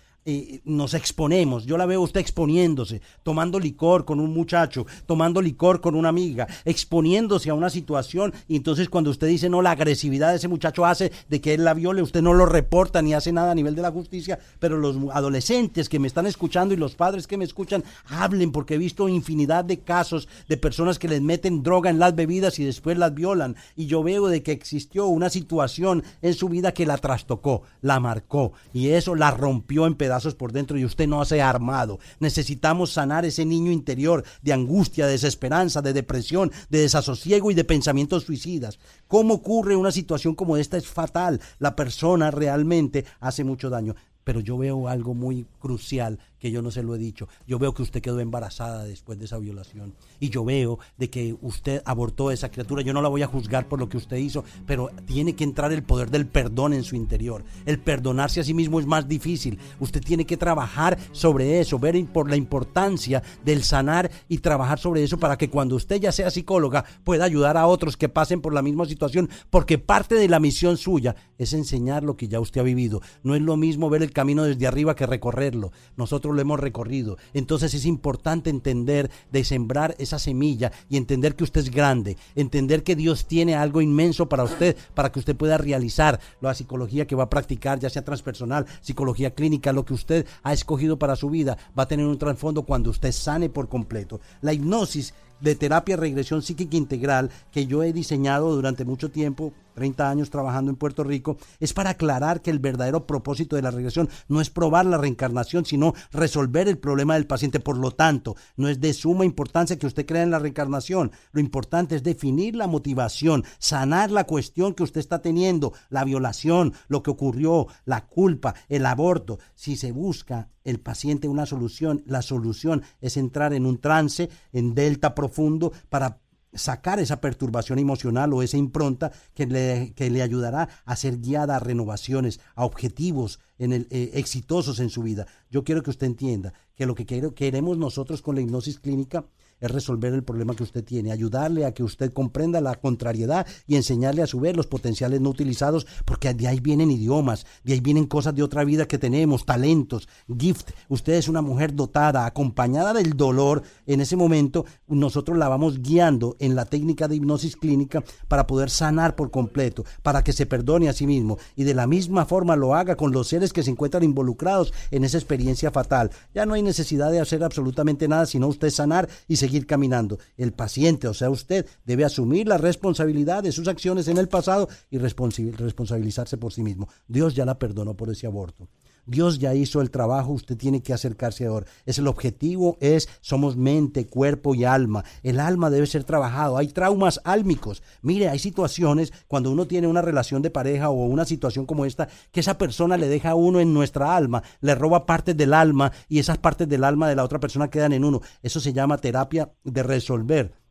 nos 0.65 0.95
exponemos. 0.95 1.65
Yo 1.65 1.79
la 1.79 1.87
veo 1.87 2.03
usted 2.03 2.21
exponiéndose, 2.21 3.01
tomando 3.23 3.59
licor 3.59 4.05
con 4.05 4.21
un 4.21 4.33
muchacho, 4.35 4.87
tomando 5.07 5.41
licor 5.41 5.81
con 5.81 5.95
una 5.95 6.11
amiga, 6.11 6.47
exponiéndose 6.65 7.51
a 7.51 7.55
una 7.55 7.71
situación. 7.71 8.35
Y 8.47 8.57
entonces 8.57 8.89
cuando 8.89 9.11
usted 9.11 9.27
dice, 9.29 9.49
no, 9.49 9.63
la 9.63 9.71
agresividad 9.71 10.31
de 10.31 10.37
ese 10.37 10.49
muchacho 10.49 10.85
hace 10.85 11.13
de 11.29 11.41
que 11.41 11.55
él 11.55 11.65
la 11.65 11.75
viole, 11.75 12.03
usted 12.03 12.21
no 12.21 12.35
lo 12.35 12.47
reporta 12.47 13.01
ni 13.01 13.15
hace 13.15 13.33
nada 13.33 13.53
a 13.53 13.55
nivel 13.55 13.75
de 13.75 13.83
la 13.83 13.91
justicia. 13.91 14.39
Pero 14.59 14.77
los 14.77 14.97
adolescentes 15.13 15.89
que 15.89 15.99
me 15.99 16.09
están 16.09 16.27
escuchando 16.27 16.75
y 16.75 16.77
los 16.77 16.95
padres 16.95 17.27
que 17.27 17.39
me 17.39 17.45
escuchan, 17.45 17.85
hablen 18.07 18.53
porque 18.53 18.75
he 18.75 18.79
visto 18.79 19.09
infinidad 19.09 19.65
de 19.65 19.81
casos 19.81 20.29
de 20.49 20.57
personas 20.57 20.99
que 20.99 21.09
les 21.09 21.23
meten 21.23 21.63
droga 21.63 21.89
en 21.89 21.99
las 21.99 22.15
bebidas 22.15 22.59
y 22.59 22.65
después 22.65 22.99
las 22.99 23.15
violan. 23.15 23.57
Y 23.77 23.87
yo 23.87 24.03
veo 24.03 24.29
de 24.29 24.43
que 24.43 24.53
existió 24.53 25.07
una 25.07 25.31
situación 25.31 26.03
en 26.21 26.35
su 26.35 26.49
vida 26.49 26.73
que 26.73 26.87
la 26.87 26.99
trastocó, 26.99 27.63
la 27.81 27.99
marcó 27.99 28.53
y 28.75 28.91
eso 28.91 29.15
la 29.15 29.31
rompió 29.31 29.87
en 29.87 29.95
pedazos 29.95 30.08
por 30.35 30.53
dentro 30.53 30.79
y 30.79 30.85
usted 30.85 31.07
no 31.07 31.25
se 31.25 31.41
ha 31.41 31.49
armado. 31.49 31.99
Necesitamos 32.21 32.93
sanar 32.93 33.25
ese 33.25 33.45
niño 33.45 33.71
interior 33.73 34.25
de 34.43 34.53
angustia, 34.53 35.07
de 35.07 35.13
desesperanza, 35.13 35.83
de 35.83 35.93
depresión, 35.93 36.51
de 36.69 36.81
desasosiego 36.81 37.51
y 37.51 37.55
de 37.55 37.65
pensamientos 37.65 38.25
suicidas. 38.25 38.79
¿Cómo 39.07 39.35
ocurre 39.35 39.77
una 39.77 39.93
situación 39.93 40.35
como 40.35 40.57
esta? 40.57 40.77
Es 40.77 40.87
fatal. 40.87 41.41
La 41.59 41.77
persona 41.77 42.31
realmente 42.31 43.05
hace 43.21 43.45
mucho 43.45 43.71
daño 43.71 43.95
pero 44.29 44.41
yo 44.41 44.59
veo 44.59 44.89
algo 44.89 45.15
muy 45.15 45.47
crucial 45.59 46.19
que 46.39 46.51
yo 46.51 46.63
no 46.63 46.71
se 46.71 46.83
lo 46.83 46.95
he 46.95 46.99
dicho. 46.99 47.29
Yo 47.47 47.59
veo 47.59 47.75
que 47.75 47.83
usted 47.83 48.01
quedó 48.01 48.21
embarazada 48.21 48.85
después 48.85 49.19
de 49.19 49.27
esa 49.27 49.39
violación 49.39 49.95
y 50.21 50.31
yo 50.31 50.45
veo 50.45 50.79
de 50.97 51.11
que 51.11 51.37
usted 51.43 51.83
abortó 51.85 52.29
a 52.29 52.35
esa 52.35 52.51
criatura. 52.51 52.83
Yo 52.83 52.93
no 52.93 53.03
la 53.03 53.09
voy 53.09 53.23
a 53.23 53.27
juzgar 53.27 53.69
por 53.69 53.79
lo 53.79 53.89
que 53.89 53.99
usted 53.99 54.17
hizo, 54.17 54.45
pero 54.67 54.91
tiene 55.07 55.35
que 55.35 55.45
entrar 55.45 55.73
el 55.73 55.83
poder 55.83 56.11
del 56.11 56.27
perdón 56.27 56.73
en 56.73 56.85
su 56.85 56.97
interior. 56.97 57.45
El 57.67 57.79
perdonarse 57.79 58.41
a 58.41 58.45
sí 58.45 58.55
mismo 58.55 58.81
es 58.81 58.87
más 58.87 59.09
difícil. 59.09 59.59
Usted 59.79 60.03
tiene 60.03 60.25
que 60.25 60.37
trabajar 60.37 60.99
sobre 61.13 61.61
eso, 61.61 61.79
ver 61.79 61.99
por 62.07 62.31
la 62.31 62.37
importancia 62.37 63.23
del 63.45 63.63
sanar 63.63 64.11
y 64.29 64.39
trabajar 64.39 64.79
sobre 64.79 65.03
eso 65.03 65.19
para 65.19 65.37
que 65.37 65.51
cuando 65.51 65.77
usted 65.77 65.97
ya 65.97 66.13
sea 66.13 66.31
psicóloga 66.31 66.85
pueda 67.05 67.25
ayudar 67.25 67.57
a 67.57 67.67
otros 67.67 67.97
que 67.97 68.09
pasen 68.09 68.41
por 68.41 68.55
la 68.55 68.63
misma 68.63 68.87
situación, 68.87 69.29
porque 69.51 69.79
parte 69.79 70.15
de 70.15 70.29
la 70.29 70.41
misión 70.41 70.77
suya 70.77 71.17
es 71.39 71.53
enseñar 71.53 72.03
lo 72.03 72.17
que 72.17 72.29
ya 72.29 72.41
usted 72.41 72.61
ha 72.61 72.65
vivido. 72.65 73.01
No 73.23 73.35
es 73.35 73.43
lo 73.43 73.57
mismo 73.57 73.91
ver 73.91 74.03
el 74.03 74.13
camino 74.13 74.45
desde 74.45 74.67
arriba 74.67 74.95
que 74.95 75.07
recorrerlo. 75.07 75.73
Nosotros 75.97 76.28
lo 76.33 76.41
hemos 76.41 76.61
recorrido. 76.61 77.17
Entonces 77.35 77.75
es 77.75 77.87
importante 77.87 78.51
entender 78.51 79.11
de 79.33 79.45
sembrar 79.45 79.95
esa 79.99 80.19
semilla 80.19 80.73
y 80.89 80.97
entender 80.97 81.37
que 81.37 81.45
usted 81.45 81.61
es 81.61 81.71
grande, 81.71 82.17
entender 82.35 82.83
que 82.83 82.97
Dios 82.97 83.27
tiene 83.27 83.55
algo 83.55 83.81
inmenso 83.81 84.29
para 84.29 84.45
usted, 84.45 84.77
para 84.95 85.11
que 85.13 85.19
usted 85.19 85.37
pueda 85.37 85.59
realizar 85.59 86.21
la 86.41 86.55
psicología 86.55 87.07
que 87.07 87.17
va 87.17 87.25
a 87.25 87.31
practicar, 87.31 87.79
ya 87.79 87.91
sea 87.91 88.05
transpersonal, 88.05 88.67
psicología 88.81 89.35
clínica, 89.35 89.73
lo 89.73 89.85
que 89.85 89.95
usted 89.95 90.27
ha 90.43 90.53
escogido 90.53 90.99
para 90.99 91.17
su 91.17 91.31
vida, 91.31 91.59
va 91.79 91.85
a 91.85 91.89
tener 91.89 92.07
un 92.07 92.19
trasfondo 92.19 92.63
cuando 92.63 92.91
usted 92.91 93.13
sane 93.13 93.49
por 93.49 93.69
completo. 93.69 94.21
La 94.41 94.53
hipnosis 94.53 95.15
de 95.41 95.55
terapia 95.55 95.97
regresión 95.97 96.43
psíquica 96.43 96.77
integral 96.77 97.31
que 97.53 97.67
yo 97.67 97.83
he 97.83 97.93
diseñado 97.93 98.55
durante 98.55 98.85
mucho 98.85 99.11
tiempo 99.11 99.53
30 99.79 100.11
años 100.11 100.31
trabajando 100.31 100.73
en 100.73 100.77
Puerto 100.77 101.05
Rico, 101.05 101.39
es 101.61 101.73
para 101.73 101.91
aclarar 101.91 102.43
que 102.43 102.51
el 102.51 102.59
verdadero 102.59 103.07
propósito 103.07 103.55
de 103.55 103.63
la 103.63 103.71
regresión 103.71 104.09
no 104.27 104.41
es 104.41 104.51
probar 104.51 104.87
la 104.87 104.99
reencarnación, 104.99 105.65
sino 105.65 105.95
resolver 106.11 106.67
el 106.67 106.79
problema 106.79 107.15
del 107.15 107.29
paciente. 107.29 107.61
Por 107.61 107.79
lo 107.79 107.93
tanto, 107.93 108.35
no 108.57 108.69
es 108.69 108.81
de 108.81 108.93
suma 108.93 109.25
importancia 109.25 109.79
que 109.79 109.87
usted 109.87 110.05
crea 110.05 110.25
en 110.25 110.33
la 110.33 110.41
reencarnación. 110.41 111.13
Lo 111.31 111.41
importante 111.41 111.95
es 111.95 112.03
definir 112.03 112.57
la 112.57 112.67
motivación, 112.67 113.45
sanar 113.59 114.11
la 114.11 114.25
cuestión 114.25 114.75
que 114.75 114.83
usted 114.83 115.01
está 115.01 115.23
teniendo, 115.23 115.73
la 115.91 116.05
violación, 116.05 116.75
lo 116.89 117.05
que 117.05 117.11
ocurrió, 117.11 117.69
la 117.85 118.07
culpa, 118.07 118.55
el 118.69 118.85
aborto. 118.85 119.39
Si 119.55 119.77
se 119.77 119.93
busca 119.93 120.49
el 120.65 120.81
paciente 120.81 121.29
una 121.29 121.47
solución, 121.47 122.03
la 122.05 122.23
solución 122.23 122.83
es 123.01 123.17
entrar 123.17 123.55
en 123.55 123.65
un 123.65 123.79
trance, 123.79 124.29
en 124.53 124.75
delta 124.75 125.15
profundo, 125.15 125.73
para 125.89 126.19
sacar 126.55 126.99
esa 126.99 127.21
perturbación 127.21 127.79
emocional 127.79 128.33
o 128.33 128.43
esa 128.43 128.57
impronta 128.57 129.13
que 129.35 129.47
le, 129.47 129.93
que 129.95 130.11
le 130.11 130.23
ayudará 130.23 130.69
a 130.85 130.97
ser 130.97 131.19
guiada 131.19 131.57
a 131.57 131.61
renovaciones, 131.61 132.41
a 132.55 132.65
objetivos 132.65 133.41
en 133.59 133.73
el, 133.73 133.89
eh, 133.91 134.11
exitosos 134.15 134.81
en 134.81 134.91
su 134.91 135.03
vida. 135.03 135.27
Yo 135.51 135.65
quiero 135.65 135.83
que 135.83 135.91
usted 135.91 136.07
entienda 136.07 136.55
que 136.75 136.87
lo 136.87 136.95
que 136.95 137.07
queremos 137.35 137.79
nosotros 137.79 138.23
con 138.23 138.35
la 138.35 138.41
hipnosis 138.41 138.79
clínica 138.79 139.27
es 139.61 139.71
resolver 139.71 140.13
el 140.13 140.23
problema 140.23 140.55
que 140.55 140.63
usted 140.63 140.85
tiene, 140.85 141.13
ayudarle 141.13 141.65
a 141.65 141.73
que 141.73 141.83
usted 141.83 142.13
comprenda 142.13 142.61
la 142.61 142.75
contrariedad 142.77 143.47
y 143.67 143.77
enseñarle 143.77 144.23
a 144.23 144.27
su 144.27 144.41
vez 144.41 144.57
los 144.57 144.67
potenciales 144.67 145.21
no 145.21 145.31
utilizados, 145.31 145.87
porque 146.05 146.33
de 146.35 146.49
ahí 146.49 146.61
vienen 146.61 146.91
idiomas, 146.91 147.47
de 147.65 147.75
ahí 147.75 147.81
vienen 147.81 148.07
cosas 148.07 148.35
de 148.35 148.43
otra 148.43 148.65
vida 148.65 148.87
que 148.87 148.99
tenemos, 148.99 149.45
talentos, 149.45 150.09
gift. 150.39 150.71
Usted 150.89 151.15
es 151.15 151.29
una 151.29 151.43
mujer 151.43 151.75
dotada, 151.75 152.27
acompañada 152.27 152.93
del 152.93 153.17
dolor. 153.17 153.63
En 153.87 154.01
ese 154.01 154.17
momento 154.17 154.65
nosotros 154.87 155.39
la 155.39 155.49
vamos 155.49 155.83
guiando 155.83 156.37
en 156.39 156.55
la 156.55 156.65
técnica 156.65 157.09
de 157.09 157.17
hipnosis 157.17 157.57
clínica 157.57 158.03
para 158.29 158.47
poder 158.47 158.71
sanar 158.71 159.17
por 159.17 159.31
completo, 159.31 159.85
para 160.03 160.23
que 160.23 160.33
se 160.33 160.47
perdone 160.47 160.89
a 160.89 160.93
sí 160.93 161.07
mismo 161.07 161.39
y 161.57 161.65
de 161.65 161.75
la 161.75 161.87
misma 161.87 162.27
forma 162.27 162.57
lo 162.57 162.75
haga 162.75 162.97
con 162.97 163.13
los 163.13 163.29
seres 163.29 163.53
que 163.53 163.63
se 163.63 163.71
encuentran 163.71 164.03
involucrados 164.03 164.73
en 164.91 165.05
esa 165.05 165.19
experiencia 165.19 165.71
fatal. 165.71 166.11
Ya 166.35 166.47
no 166.47 166.55
hay 166.55 166.63
necesidad 166.63 167.11
de 167.11 167.21
hacer 167.21 167.43
absolutamente 167.43 168.09
nada, 168.09 168.27
sino 168.27 168.47
usted 168.47 168.71
sanar 168.71 169.09
y 169.27 169.37
se 169.37 169.48
seguir 169.49 169.67
caminando. 169.67 170.19
El 170.37 170.53
paciente, 170.53 171.09
o 171.09 171.15
sea, 171.15 171.31
usted 171.31 171.67
debe 171.85 172.05
asumir 172.05 172.47
la 172.47 172.59
responsabilidad 172.59 173.43
de 173.43 173.53
sus 173.53 173.67
acciones 173.67 174.07
en 174.09 174.19
el 174.19 174.29
pasado 174.29 174.69
y 174.91 174.99
responsabilizarse 174.99 176.37
por 176.37 176.53
sí 176.53 176.63
mismo. 176.63 176.89
Dios 177.07 177.35
ya 177.35 177.45
la 177.45 177.59
perdonó 177.59 177.97
por 177.97 178.11
ese 178.11 178.27
aborto. 178.27 178.69
Dios 179.09 179.39
ya 179.39 179.55
hizo 179.55 179.81
el 179.81 179.91
trabajo, 179.91 180.33
usted 180.33 180.57
tiene 180.57 180.83
que 180.83 180.93
acercarse 180.93 181.47
ahora. 181.47 181.67
Es 181.87 181.99
el 181.99 182.07
objetivo, 182.07 182.77
es 182.81 183.09
somos 183.23 183.57
mente, 183.57 184.07
cuerpo 184.07 184.55
y 184.55 184.65
alma. 184.65 185.03
El 185.23 185.41
alma 185.41 185.71
debe 185.71 185.87
ser 185.87 186.05
trabajado. 186.05 186.59
Hay 186.59 186.69
traumas 186.69 187.19
álmicos. 187.25 187.83
Mire, 188.03 188.29
hay 188.29 188.39
situaciones 188.39 189.15
cuando 189.27 189.51
uno 189.51 189.67
tiene 189.67 189.87
una 189.87 190.03
relación 190.03 190.43
de 190.43 190.51
pareja 190.51 190.91
o 190.91 191.07
una 191.07 191.25
situación 191.25 191.65
como 191.65 191.87
esta, 191.87 192.09
que 192.31 192.41
esa 192.41 192.59
persona 192.59 192.99
le 192.99 193.09
deja 193.09 193.31
a 193.31 193.35
uno 193.35 193.61
en 193.61 193.73
nuestra 193.73 194.15
alma, 194.15 194.43
le 194.61 194.75
roba 194.75 195.07
partes 195.07 195.35
del 195.37 195.55
alma 195.55 195.91
y 196.09 196.19
esas 196.19 196.37
partes 196.37 196.69
del 196.69 196.85
alma 196.85 197.09
de 197.09 197.17
la 197.17 197.25
otra 197.25 197.41
persona 197.41 197.71
quedan 197.71 197.95
en 197.95 198.05
uno. 198.05 198.21
Eso 198.43 198.61
se 198.61 198.75
llama 198.75 198.99
terapia 198.99 199.51
de 199.65 199.83
resolver 199.83 200.68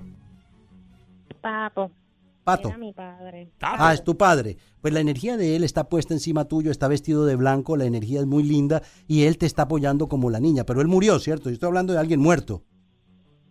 Pato. 1.41 1.91
Pato. 2.43 2.77
mi 2.77 2.91
padre. 2.93 3.51
Ah, 3.61 3.93
es 3.93 4.03
tu 4.03 4.17
padre. 4.17 4.57
Pues 4.81 4.93
la 4.93 4.99
energía 4.99 5.37
de 5.37 5.55
él 5.55 5.63
está 5.63 5.87
puesta 5.87 6.13
encima 6.13 6.45
tuyo, 6.45 6.71
está 6.71 6.87
vestido 6.87 7.25
de 7.25 7.35
blanco, 7.35 7.77
la 7.77 7.85
energía 7.85 8.19
es 8.19 8.25
muy 8.25 8.43
linda 8.43 8.83
y 9.07 9.23
él 9.23 9.37
te 9.37 9.45
está 9.45 9.63
apoyando 9.63 10.07
como 10.07 10.29
la 10.29 10.39
niña. 10.39 10.65
Pero 10.65 10.81
él 10.81 10.87
murió, 10.87 11.19
¿cierto? 11.19 11.49
Yo 11.49 11.53
estoy 11.53 11.67
hablando 11.67 11.93
de 11.93 11.99
alguien 11.99 12.19
muerto. 12.19 12.63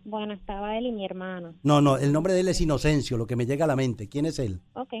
Bueno, 0.05 0.33
estaba 0.33 0.77
él 0.77 0.85
y 0.85 0.91
mi 0.91 1.05
hermano. 1.05 1.55
No, 1.63 1.81
no, 1.81 1.97
el 1.97 2.11
nombre 2.11 2.33
de 2.33 2.41
él 2.41 2.49
es 2.49 2.61
Inocencio, 2.61 3.17
lo 3.17 3.25
que 3.25 3.35
me 3.35 3.45
llega 3.45 3.65
a 3.65 3.67
la 3.67 3.75
mente. 3.75 4.09
¿Quién 4.09 4.25
es 4.25 4.37
él? 4.37 4.61
Ok. 4.73 4.93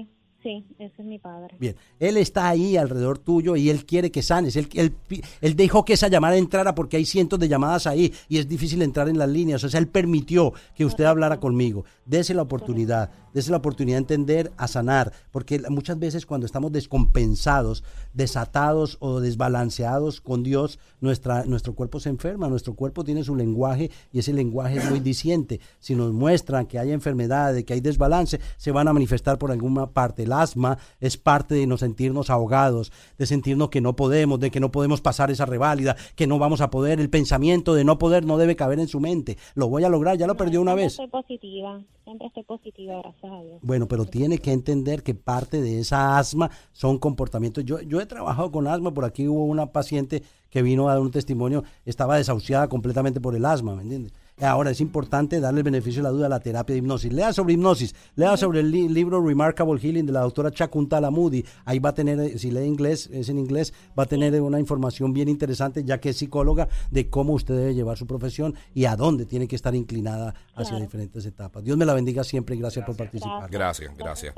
Sí, 0.43 0.65
ese 0.77 1.01
es 1.01 1.05
mi 1.05 1.19
padre. 1.19 1.55
Bien, 1.57 1.77
él 1.99 2.17
está 2.17 2.49
ahí 2.49 2.75
alrededor 2.75 3.17
tuyo 3.17 3.55
y 3.55 3.69
él 3.69 3.85
quiere 3.85 4.11
que 4.11 4.21
sanes. 4.21 4.57
Él, 4.57 4.67
él, 4.73 4.93
él 5.39 5.55
dejó 5.55 5.85
que 5.85 5.93
esa 5.93 6.09
llamada 6.09 6.35
entrara 6.35 6.75
porque 6.75 6.97
hay 6.97 7.05
cientos 7.05 7.39
de 7.39 7.47
llamadas 7.47 7.87
ahí 7.87 8.13
y 8.27 8.39
es 8.39 8.49
difícil 8.49 8.81
entrar 8.81 9.07
en 9.07 9.17
las 9.17 9.29
líneas. 9.29 9.63
O 9.63 9.69
sea, 9.69 9.79
él 9.79 9.87
permitió 9.87 10.51
que 10.75 10.83
usted 10.83 11.05
hablara 11.05 11.39
conmigo. 11.39 11.85
Dese 12.05 12.33
la 12.33 12.41
oportunidad, 12.41 13.09
dese 13.33 13.51
la 13.51 13.57
oportunidad 13.57 13.97
de 13.97 14.01
entender, 14.01 14.51
a 14.57 14.67
sanar. 14.67 15.11
Porque 15.31 15.61
muchas 15.69 15.99
veces 15.99 16.25
cuando 16.25 16.45
estamos 16.45 16.71
descompensados, 16.71 17.83
desatados 18.13 18.97
o 18.99 19.19
desbalanceados 19.19 20.21
con 20.21 20.43
Dios, 20.43 20.79
nuestra, 21.01 21.45
nuestro 21.45 21.73
cuerpo 21.73 21.99
se 21.99 22.09
enferma. 22.09 22.47
Nuestro 22.47 22.73
cuerpo 22.75 23.03
tiene 23.03 23.23
su 23.23 23.35
lenguaje 23.35 23.91
y 24.11 24.19
ese 24.19 24.33
lenguaje 24.33 24.77
es 24.77 24.89
muy 24.89 24.99
diciente. 24.99 25.59
Si 25.79 25.95
nos 25.95 26.13
muestran 26.13 26.65
que 26.65 26.79
hay 26.79 26.91
enfermedades, 26.91 27.63
que 27.65 27.73
hay 27.73 27.81
desbalance, 27.81 28.39
se 28.57 28.71
van 28.71 28.87
a 28.87 28.93
manifestar 28.93 29.37
por 29.37 29.51
alguna 29.51 29.87
parte. 29.87 30.23
El 30.23 30.33
asma 30.33 30.77
es 30.99 31.17
parte 31.17 31.55
de 31.55 31.67
no 31.67 31.77
sentirnos 31.77 32.29
ahogados, 32.29 32.91
de 33.17 33.25
sentirnos 33.25 33.69
que 33.69 33.81
no 33.81 33.95
podemos, 33.95 34.39
de 34.39 34.51
que 34.51 34.59
no 34.59 34.71
podemos 34.71 35.01
pasar 35.01 35.31
esa 35.31 35.45
reválida, 35.45 35.95
que 36.15 36.27
no 36.27 36.39
vamos 36.39 36.61
a 36.61 36.69
poder. 36.69 36.99
El 36.99 37.09
pensamiento 37.09 37.73
de 37.73 37.83
no 37.83 37.97
poder 37.97 38.25
no 38.25 38.37
debe 38.37 38.55
caber 38.55 38.79
en 38.79 38.87
su 38.87 38.99
mente. 38.99 39.37
Lo 39.55 39.67
voy 39.67 39.83
a 39.83 39.89
lograr, 39.89 40.17
ya 40.17 40.27
lo 40.27 40.37
perdió 40.37 40.61
una 40.61 40.71
Siempre 40.71 40.83
vez. 40.83 40.93
Estoy 40.93 41.07
positiva, 41.07 41.81
siempre 42.03 42.27
estoy 42.27 42.43
positiva, 42.43 43.01
gracias 43.01 43.22
Bueno, 43.61 43.87
pero 43.87 44.05
tiene 44.05 44.37
que 44.37 44.51
entender 44.51 45.01
que 45.01 45.15
parte 45.15 45.61
de 45.61 45.79
esa 45.79 46.17
asma 46.17 46.51
son 46.73 46.97
comportamientos. 46.97 47.63
Yo, 47.63 47.79
yo 47.81 48.01
he 48.01 48.05
trabajado 48.05 48.51
con 48.51 48.67
asma, 48.67 48.93
por 48.93 49.05
aquí 49.05 49.27
hubo 49.27 49.45
una 49.45 49.71
paciente 49.71 50.23
que 50.49 50.61
vino 50.61 50.89
a 50.89 50.93
dar 50.93 51.01
un 51.01 51.11
testimonio, 51.11 51.63
estaba 51.85 52.17
desahuciada 52.17 52.67
completamente 52.67 53.21
por 53.21 53.35
el 53.35 53.45
asma, 53.45 53.75
¿me 53.75 53.83
entiendes? 53.83 54.13
Ahora 54.41 54.71
es 54.71 54.81
importante 54.81 55.39
darle 55.39 55.59
el 55.59 55.63
beneficio 55.63 56.01
de 56.01 56.03
la 56.03 56.09
duda 56.09 56.25
a 56.25 56.29
la 56.29 56.39
terapia 56.39 56.73
de 56.73 56.79
hipnosis. 56.79 57.13
Lea 57.13 57.31
sobre 57.33 57.53
hipnosis, 57.53 57.93
lea 58.15 58.35
sobre 58.35 58.61
el 58.61 58.71
li- 58.71 58.89
libro 58.89 59.23
Remarkable 59.25 59.79
Healing 59.79 60.07
de 60.07 60.11
la 60.11 60.21
doctora 60.21 60.49
Chakuntala 60.51 61.11
Moody. 61.11 61.45
Ahí 61.65 61.77
va 61.79 61.89
a 61.89 61.93
tener, 61.93 62.19
eh, 62.19 62.37
si 62.39 62.49
lee 62.49 62.65
inglés, 62.65 63.09
es 63.13 63.29
en 63.29 63.37
inglés, 63.37 63.73
va 63.97 64.03
a 64.03 64.05
tener 64.07 64.41
una 64.41 64.59
información 64.59 65.13
bien 65.13 65.29
interesante, 65.29 65.83
ya 65.83 65.99
que 65.99 66.09
es 66.09 66.17
psicóloga, 66.17 66.67
de 66.89 67.09
cómo 67.09 67.33
usted 67.33 67.55
debe 67.55 67.75
llevar 67.75 67.95
su 67.97 68.07
profesión 68.07 68.55
y 68.73 68.85
a 68.85 68.95
dónde 68.95 69.25
tiene 69.27 69.47
que 69.47 69.55
estar 69.55 69.75
inclinada 69.75 70.33
hacia 70.55 70.71
Claro. 70.71 70.85
diferentes 70.85 71.25
etapas. 71.27 71.63
Dios 71.63 71.77
me 71.77 71.85
la 71.85 71.93
bendiga 71.93 72.23
siempre 72.23 72.55
y 72.55 72.59
gracias, 72.59 72.85
por 72.85 72.97
participar. 72.97 73.49
Gracias, 73.51 73.95
gracias. 73.95 74.33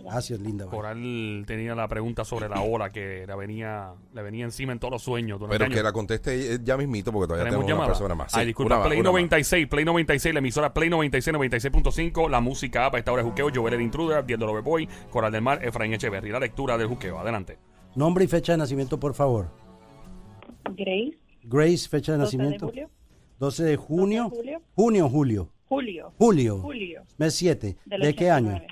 Gracias, 0.00 0.40
linda. 0.40 0.66
Coral 0.66 1.44
tenía 1.46 1.74
la 1.76 1.86
pregunta 1.86 2.24
sobre 2.24 2.48
la 2.48 2.60
ola 2.62 2.90
que 2.90 3.24
le 3.26 3.36
venía, 3.36 3.92
le 4.12 4.22
venía 4.22 4.44
encima 4.44 4.72
en 4.72 4.80
todos 4.80 4.90
los 4.92 5.02
sueños. 5.02 5.38
durante 5.38 5.54
Pero 5.54 5.64
años. 5.66 5.76
que 5.76 5.82
la 5.82 5.92
conteste 5.92 6.60
ya 6.64 6.76
mismito 6.76 7.12
porque 7.12 7.28
todavía 7.28 7.44
Tenemos 7.44 7.64
tenemos 7.64 7.84
una 7.84 7.86
persona 7.92 8.14
más. 8.16 8.34
Ay, 8.34 8.42
Sí, 8.42 8.46
disculpa, 8.48 8.74
una 8.74 8.78
más, 8.80 8.86
Play 8.88 9.00
una 9.00 9.10
más. 9.10 9.14
96, 9.36 9.66
Play 9.68 9.84
96, 9.84 10.32
la 10.34 10.38
emisora 10.38 10.72
Play 10.72 10.88
96, 10.88 11.36
96.5, 11.36 12.30
la 12.30 12.40
música 12.40 12.90
para 12.90 12.98
esta 13.00 13.12
hora 13.12 13.22
de 13.22 13.28
juqueo, 13.28 13.50
Joel 13.54 13.74
el 13.74 13.82
Intruder, 13.82 14.16
Abdiel 14.16 14.40
del 14.40 14.48
Overboy, 14.48 14.88
Coral 15.10 15.30
del 15.30 15.42
Mar, 15.42 15.62
Efraín 15.62 15.92
Echeverry. 15.92 16.30
La 16.30 16.40
lectura 16.40 16.78
del 16.78 16.86
juqueo, 16.86 17.18
adelante. 17.18 17.58
Nombre 17.94 18.24
y 18.24 18.28
fecha 18.28 18.52
de 18.52 18.58
nacimiento, 18.58 18.98
por 18.98 19.12
favor. 19.12 19.50
Grace, 20.70 21.18
Grace, 21.42 21.88
fecha 21.88 22.12
de 22.12 22.18
12 22.18 22.36
de 22.36 22.42
nacimiento. 22.42 22.68
julio. 22.68 22.90
12 23.38 23.64
de 23.64 23.76
junio. 23.76 24.22
12 24.30 24.36
de 24.36 24.42
julio. 24.42 24.62
Junio, 24.74 25.08
julio. 25.10 25.52
Julio. 25.68 26.12
Julio. 26.16 26.58
Julio. 26.60 27.02
Mes 27.18 27.34
7. 27.34 27.76
Del 27.84 28.00
¿De 28.00 28.14
qué 28.14 28.30
año? 28.30 28.62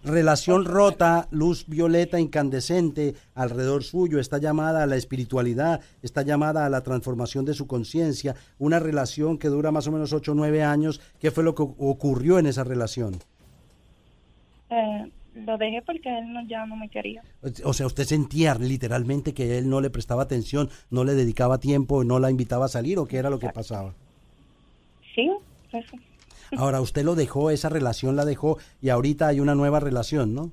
89. 0.00 0.20
Relación 0.20 0.64
rota, 0.64 1.28
luz 1.30 1.66
violeta 1.66 2.20
incandescente 2.20 3.14
alrededor 3.34 3.82
suyo, 3.82 4.18
está 4.18 4.38
llamada 4.38 4.82
a 4.82 4.86
la 4.86 4.96
espiritualidad, 4.96 5.80
está 6.02 6.22
llamada 6.22 6.64
a 6.64 6.70
la 6.70 6.82
transformación 6.82 7.44
de 7.44 7.54
su 7.54 7.66
conciencia, 7.66 8.34
una 8.58 8.78
relación 8.78 9.38
que 9.38 9.48
dura 9.48 9.70
más 9.70 9.86
o 9.86 9.92
menos 9.92 10.12
8 10.12 10.32
o 10.32 10.34
9 10.34 10.62
años. 10.62 11.00
¿Qué 11.20 11.30
fue 11.30 11.44
lo 11.44 11.54
que 11.54 11.62
ocurrió 11.62 12.38
en 12.38 12.46
esa 12.46 12.64
relación? 12.64 13.18
Eh, 14.70 15.10
lo 15.34 15.56
dejé 15.56 15.82
porque 15.82 16.16
él 16.18 16.32
no, 16.32 16.46
ya 16.46 16.66
no 16.66 16.76
me 16.76 16.88
quería. 16.88 17.22
O 17.64 17.72
sea, 17.72 17.86
usted 17.86 18.04
sentía 18.04 18.54
literalmente 18.54 19.34
que 19.34 19.58
él 19.58 19.68
no 19.68 19.80
le 19.80 19.90
prestaba 19.90 20.22
atención, 20.22 20.68
no 20.90 21.04
le 21.04 21.14
dedicaba 21.14 21.58
tiempo, 21.58 22.04
no 22.04 22.18
la 22.18 22.30
invitaba 22.30 22.66
a 22.66 22.68
salir 22.68 22.98
o 22.98 23.06
qué 23.06 23.18
era 23.18 23.30
lo 23.30 23.38
que 23.38 23.48
pasaba. 23.50 23.94
Sí, 25.14 25.30
eso. 25.72 25.96
Ahora, 26.56 26.80
usted 26.80 27.04
lo 27.04 27.14
dejó, 27.14 27.50
esa 27.50 27.68
relación 27.68 28.16
la 28.16 28.24
dejó 28.24 28.58
y 28.80 28.88
ahorita 28.88 29.26
hay 29.28 29.40
una 29.40 29.54
nueva 29.54 29.80
relación, 29.80 30.34
¿no? 30.34 30.52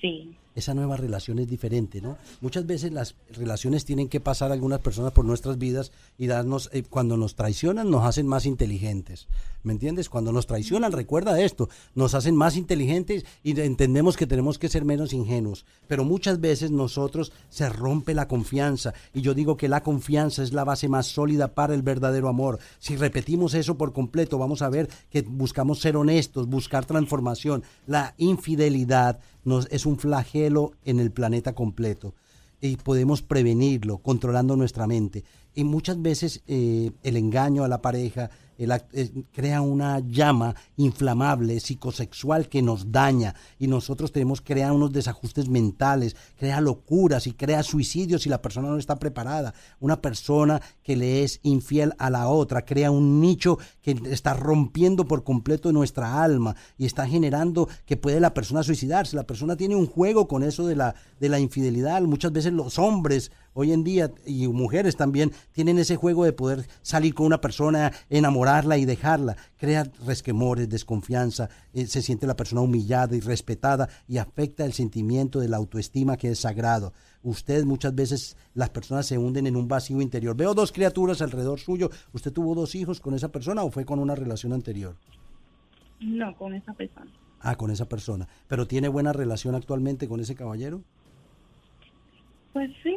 Sí. 0.00 0.36
Esa 0.54 0.74
nueva 0.74 0.96
relación 0.96 1.38
es 1.38 1.48
diferente, 1.48 2.00
¿no? 2.00 2.16
Muchas 2.40 2.66
veces 2.66 2.92
las 2.92 3.14
relaciones 3.30 3.84
tienen 3.84 4.08
que 4.08 4.20
pasar 4.20 4.52
algunas 4.52 4.80
personas 4.80 5.12
por 5.12 5.24
nuestras 5.24 5.58
vidas 5.58 5.92
y 6.18 6.26
darnos, 6.26 6.68
eh, 6.72 6.82
cuando 6.82 7.16
nos 7.16 7.34
traicionan, 7.34 7.90
nos 7.90 8.04
hacen 8.04 8.26
más 8.26 8.46
inteligentes. 8.46 9.28
¿Me 9.62 9.72
entiendes? 9.72 10.08
Cuando 10.08 10.32
nos 10.32 10.46
traicionan, 10.46 10.90
recuerda 10.90 11.40
esto, 11.40 11.68
nos 11.94 12.14
hacen 12.14 12.34
más 12.34 12.56
inteligentes 12.56 13.24
y 13.44 13.58
entendemos 13.60 14.16
que 14.16 14.26
tenemos 14.26 14.58
que 14.58 14.68
ser 14.68 14.84
menos 14.84 15.12
ingenuos. 15.12 15.64
Pero 15.86 16.04
muchas 16.04 16.40
veces 16.40 16.72
nosotros 16.72 17.32
se 17.48 17.68
rompe 17.68 18.12
la 18.12 18.26
confianza 18.26 18.92
y 19.14 19.20
yo 19.20 19.34
digo 19.34 19.56
que 19.56 19.68
la 19.68 19.82
confianza 19.82 20.42
es 20.42 20.52
la 20.52 20.64
base 20.64 20.88
más 20.88 21.06
sólida 21.06 21.54
para 21.54 21.74
el 21.74 21.82
verdadero 21.82 22.28
amor. 22.28 22.58
Si 22.80 22.96
repetimos 22.96 23.54
eso 23.54 23.78
por 23.78 23.92
completo, 23.92 24.36
vamos 24.36 24.62
a 24.62 24.68
ver 24.68 24.88
que 25.10 25.22
buscamos 25.22 25.80
ser 25.80 25.96
honestos, 25.96 26.48
buscar 26.48 26.84
transformación. 26.84 27.62
La 27.86 28.14
infidelidad 28.18 29.20
nos, 29.44 29.68
es 29.70 29.86
un 29.86 29.98
flagelo 29.98 30.72
en 30.84 31.00
el 31.00 31.10
planeta 31.10 31.54
completo 31.54 32.14
y 32.60 32.76
podemos 32.76 33.22
prevenirlo 33.22 33.98
controlando 33.98 34.56
nuestra 34.56 34.86
mente. 34.86 35.24
Y 35.54 35.64
muchas 35.64 36.00
veces 36.00 36.42
eh, 36.46 36.92
el 37.02 37.16
engaño 37.16 37.64
a 37.64 37.68
la 37.68 37.82
pareja 37.82 38.30
eh, 38.58 39.24
crea 39.32 39.60
una 39.60 40.00
llama 40.00 40.54
inflamable, 40.76 41.58
psicosexual 41.60 42.48
que 42.48 42.62
nos 42.62 42.92
daña 42.92 43.34
y 43.58 43.66
nosotros 43.66 44.12
tenemos 44.12 44.40
que 44.40 44.54
crear 44.54 44.72
unos 44.72 44.92
desajustes 44.92 45.48
mentales, 45.48 46.16
crea 46.38 46.60
locuras 46.60 47.26
y 47.26 47.32
crea 47.32 47.62
suicidios 47.62 48.22
si 48.22 48.28
la 48.28 48.42
persona 48.42 48.68
no 48.68 48.78
está 48.78 48.98
preparada. 48.98 49.54
Una 49.80 50.00
persona 50.00 50.60
que 50.82 50.96
le 50.96 51.24
es 51.24 51.40
infiel 51.42 51.94
a 51.98 52.10
la 52.10 52.28
otra 52.28 52.64
crea 52.64 52.90
un 52.90 53.20
nicho 53.20 53.58
que 53.80 54.00
está 54.10 54.34
rompiendo 54.34 55.06
por 55.06 55.24
completo 55.24 55.72
nuestra 55.72 56.22
alma 56.22 56.56
y 56.78 56.86
está 56.86 57.06
generando 57.06 57.68
que 57.86 57.96
puede 57.96 58.20
la 58.20 58.34
persona 58.34 58.62
suicidarse. 58.62 59.16
La 59.16 59.26
persona 59.26 59.56
tiene 59.56 59.76
un 59.76 59.86
juego 59.86 60.28
con 60.28 60.42
eso 60.42 60.66
de 60.66 60.76
la, 60.76 60.94
de 61.20 61.28
la 61.28 61.40
infidelidad. 61.40 62.02
Muchas 62.02 62.32
veces 62.32 62.52
los 62.52 62.78
hombres 62.78 63.32
hoy 63.54 63.72
en 63.72 63.84
día 63.84 64.10
y 64.26 64.46
mujeres 64.48 64.96
también 64.96 65.32
tienen 65.52 65.78
ese 65.78 65.96
juego 65.96 66.24
de 66.24 66.32
poder 66.32 66.66
salir 66.82 67.14
con 67.14 67.26
una 67.26 67.40
persona, 67.40 67.92
enamorarla 68.10 68.78
y 68.78 68.84
dejarla. 68.84 69.36
Crea 69.56 69.90
resquemores, 70.06 70.68
desconfianza, 70.68 71.48
eh, 71.72 71.86
se 71.86 72.02
siente 72.02 72.26
la 72.26 72.36
persona 72.36 72.62
humillada 72.62 73.16
y 73.16 73.20
respetada 73.20 73.88
y 74.08 74.18
afecta 74.18 74.64
el 74.64 74.72
sentimiento 74.72 75.40
de 75.40 75.48
la 75.48 75.56
autoestima 75.56 76.16
que 76.16 76.30
es 76.30 76.40
sagrado. 76.40 76.92
Usted 77.22 77.64
muchas 77.64 77.94
veces 77.94 78.36
las 78.54 78.70
personas 78.70 79.06
se 79.06 79.18
hunden 79.18 79.46
en 79.46 79.56
un 79.56 79.68
vacío 79.68 80.00
interior. 80.00 80.36
Veo 80.36 80.54
dos 80.54 80.72
criaturas 80.72 81.22
alrededor 81.22 81.60
suyo. 81.60 81.90
¿Usted 82.12 82.32
tuvo 82.32 82.54
dos 82.54 82.74
hijos 82.74 83.00
con 83.00 83.14
esa 83.14 83.30
persona 83.30 83.62
o 83.62 83.70
fue 83.70 83.84
con 83.84 83.98
una 83.98 84.14
relación 84.14 84.52
anterior? 84.52 84.96
No, 86.00 86.36
con 86.36 86.54
esa 86.54 86.72
persona. 86.74 87.10
Ah, 87.40 87.56
con 87.56 87.70
esa 87.70 87.88
persona. 87.88 88.28
¿Pero 88.48 88.66
tiene 88.66 88.88
buena 88.88 89.12
relación 89.12 89.54
actualmente 89.54 90.08
con 90.08 90.20
ese 90.20 90.34
caballero? 90.34 90.82
Pues 92.52 92.70
sí. 92.82 92.96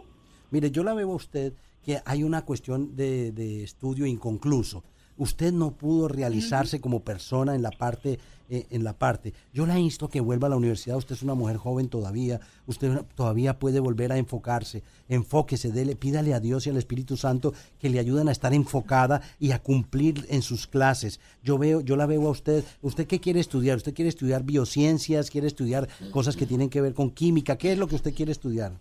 Mire, 0.52 0.72
yo 0.72 0.84
la 0.84 0.94
veo 0.94 1.12
a 1.12 1.16
usted 1.16 1.54
que 1.84 2.02
hay 2.06 2.24
una 2.24 2.44
cuestión 2.44 2.96
de, 2.96 3.32
de 3.32 3.64
estudio 3.64 4.06
inconcluso. 4.06 4.84
Usted 5.18 5.54
no 5.54 5.72
pudo 5.72 6.08
realizarse 6.08 6.82
como 6.82 7.02
persona 7.02 7.56
en 7.56 7.62
la 7.62 7.72
parte 7.72 8.20
eh, 8.48 8.68
en 8.70 8.84
la 8.84 8.94
parte. 8.94 9.34
Yo 9.56 9.66
la 9.66 9.80
insto 9.80 10.08
que 10.08 10.20
vuelva 10.20 10.46
a 10.46 10.52
la 10.52 10.56
universidad. 10.56 10.98
Usted 10.98 11.16
es 11.16 11.24
una 11.24 11.34
mujer 11.34 11.58
joven 11.58 11.90
todavía. 11.90 12.40
Usted 12.68 13.02
todavía 13.16 13.58
puede 13.58 13.80
volver 13.80 14.12
a 14.12 14.20
enfocarse. 14.20 14.84
Enfóquese, 15.10 15.72
dele, 15.72 15.96
pídale 15.96 16.32
a 16.36 16.40
Dios 16.40 16.68
y 16.68 16.70
al 16.70 16.78
Espíritu 16.78 17.18
Santo 17.18 17.56
que 17.80 17.90
le 17.90 17.98
ayuden 17.98 18.28
a 18.28 18.32
estar 18.32 18.54
enfocada 18.54 19.24
y 19.40 19.50
a 19.50 19.64
cumplir 19.64 20.28
en 20.30 20.44
sus 20.44 20.68
clases. 20.68 21.20
Yo 21.44 21.58
veo, 21.58 21.82
yo 21.82 21.96
la 21.96 22.06
veo 22.06 22.28
a 22.28 22.30
usted. 22.30 22.64
¿Usted 22.84 23.08
qué 23.08 23.20
quiere 23.20 23.40
estudiar? 23.40 23.78
¿Usted 23.78 23.96
quiere 23.96 24.10
estudiar 24.10 24.44
biociencias? 24.44 25.32
¿Quiere 25.32 25.48
estudiar 25.48 25.90
cosas 26.12 26.36
que 26.36 26.46
tienen 26.46 26.70
que 26.70 26.82
ver 26.82 26.94
con 26.94 27.10
química? 27.10 27.58
¿Qué 27.58 27.72
es 27.72 27.80
lo 27.80 27.88
que 27.88 27.96
usted 27.96 28.14
quiere 28.14 28.32
estudiar? 28.32 28.74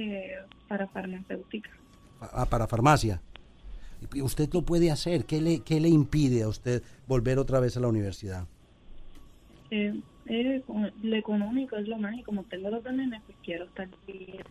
Eh, 0.00 0.36
para 0.68 0.86
farmacéutica. 0.86 1.70
Ah, 2.20 2.46
para 2.46 2.68
farmacia. 2.68 3.20
Usted 4.22 4.48
lo 4.52 4.62
puede 4.62 4.92
hacer. 4.92 5.24
¿Qué 5.24 5.40
le, 5.40 5.60
¿Qué 5.60 5.80
le 5.80 5.88
impide 5.88 6.44
a 6.44 6.48
usted 6.48 6.84
volver 7.08 7.40
otra 7.40 7.58
vez 7.58 7.76
a 7.76 7.80
la 7.80 7.88
universidad? 7.88 8.46
Eh, 9.72 10.00
eh, 10.26 10.62
lo 11.02 11.16
económico 11.16 11.74
es 11.76 11.88
lo 11.88 11.98
más 11.98 12.16
y 12.16 12.22
como 12.22 12.44
tengo 12.44 12.70
dos 12.70 12.84
nenes, 12.84 13.20
pues 13.26 13.36
quiero 13.42 13.64
estar 13.64 13.88
bien, 14.06 14.44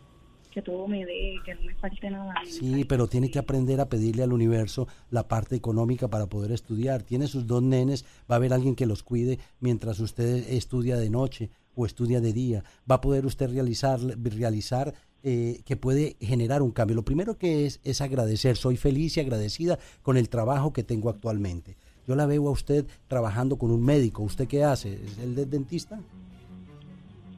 que 0.51 0.61
todo 0.61 0.85
me 0.85 1.05
dé, 1.05 1.35
que 1.45 1.55
no 1.55 1.61
me 1.61 1.75
falte 1.75 2.09
nada. 2.09 2.33
Sí, 2.45 2.83
pero 2.83 3.07
tiene 3.07 3.31
que 3.31 3.39
aprender 3.39 3.79
a 3.79 3.87
pedirle 3.87 4.23
al 4.23 4.33
universo 4.33 4.89
la 5.11 5.29
parte 5.29 5.55
económica 5.55 6.09
para 6.09 6.27
poder 6.27 6.51
estudiar. 6.51 7.03
Tiene 7.03 7.27
sus 7.27 7.47
dos 7.47 7.63
nenes, 7.63 8.03
va 8.29 8.35
a 8.35 8.37
haber 8.37 8.51
alguien 8.51 8.75
que 8.75 8.85
los 8.85 9.01
cuide 9.01 9.39
mientras 9.61 10.01
usted 10.01 10.45
estudia 10.49 10.97
de 10.97 11.09
noche 11.09 11.49
o 11.77 11.85
estudia 11.85 12.19
de 12.19 12.33
día. 12.33 12.63
Va 12.89 12.95
a 12.95 13.01
poder 13.01 13.25
usted 13.25 13.49
realizar, 13.51 13.99
realizar 13.99 14.93
eh, 15.23 15.61
que 15.65 15.75
puede 15.75 16.15
generar 16.21 16.61
un 16.61 16.71
cambio. 16.71 16.95
Lo 16.95 17.03
primero 17.03 17.37
que 17.37 17.65
es 17.65 17.79
es 17.83 18.01
agradecer. 18.01 18.57
Soy 18.57 18.77
feliz 18.77 19.17
y 19.17 19.19
agradecida 19.19 19.79
con 20.01 20.17
el 20.17 20.29
trabajo 20.29 20.73
que 20.73 20.83
tengo 20.83 21.09
actualmente. 21.09 21.77
Yo 22.07 22.15
la 22.15 22.25
veo 22.25 22.47
a 22.47 22.51
usted 22.51 22.85
trabajando 23.07 23.57
con 23.57 23.71
un 23.71 23.83
médico. 23.83 24.23
¿Usted 24.23 24.47
qué 24.47 24.63
hace? 24.63 24.93
¿Es 24.93 25.17
el 25.19 25.35
de 25.35 25.45
dentista? 25.45 25.99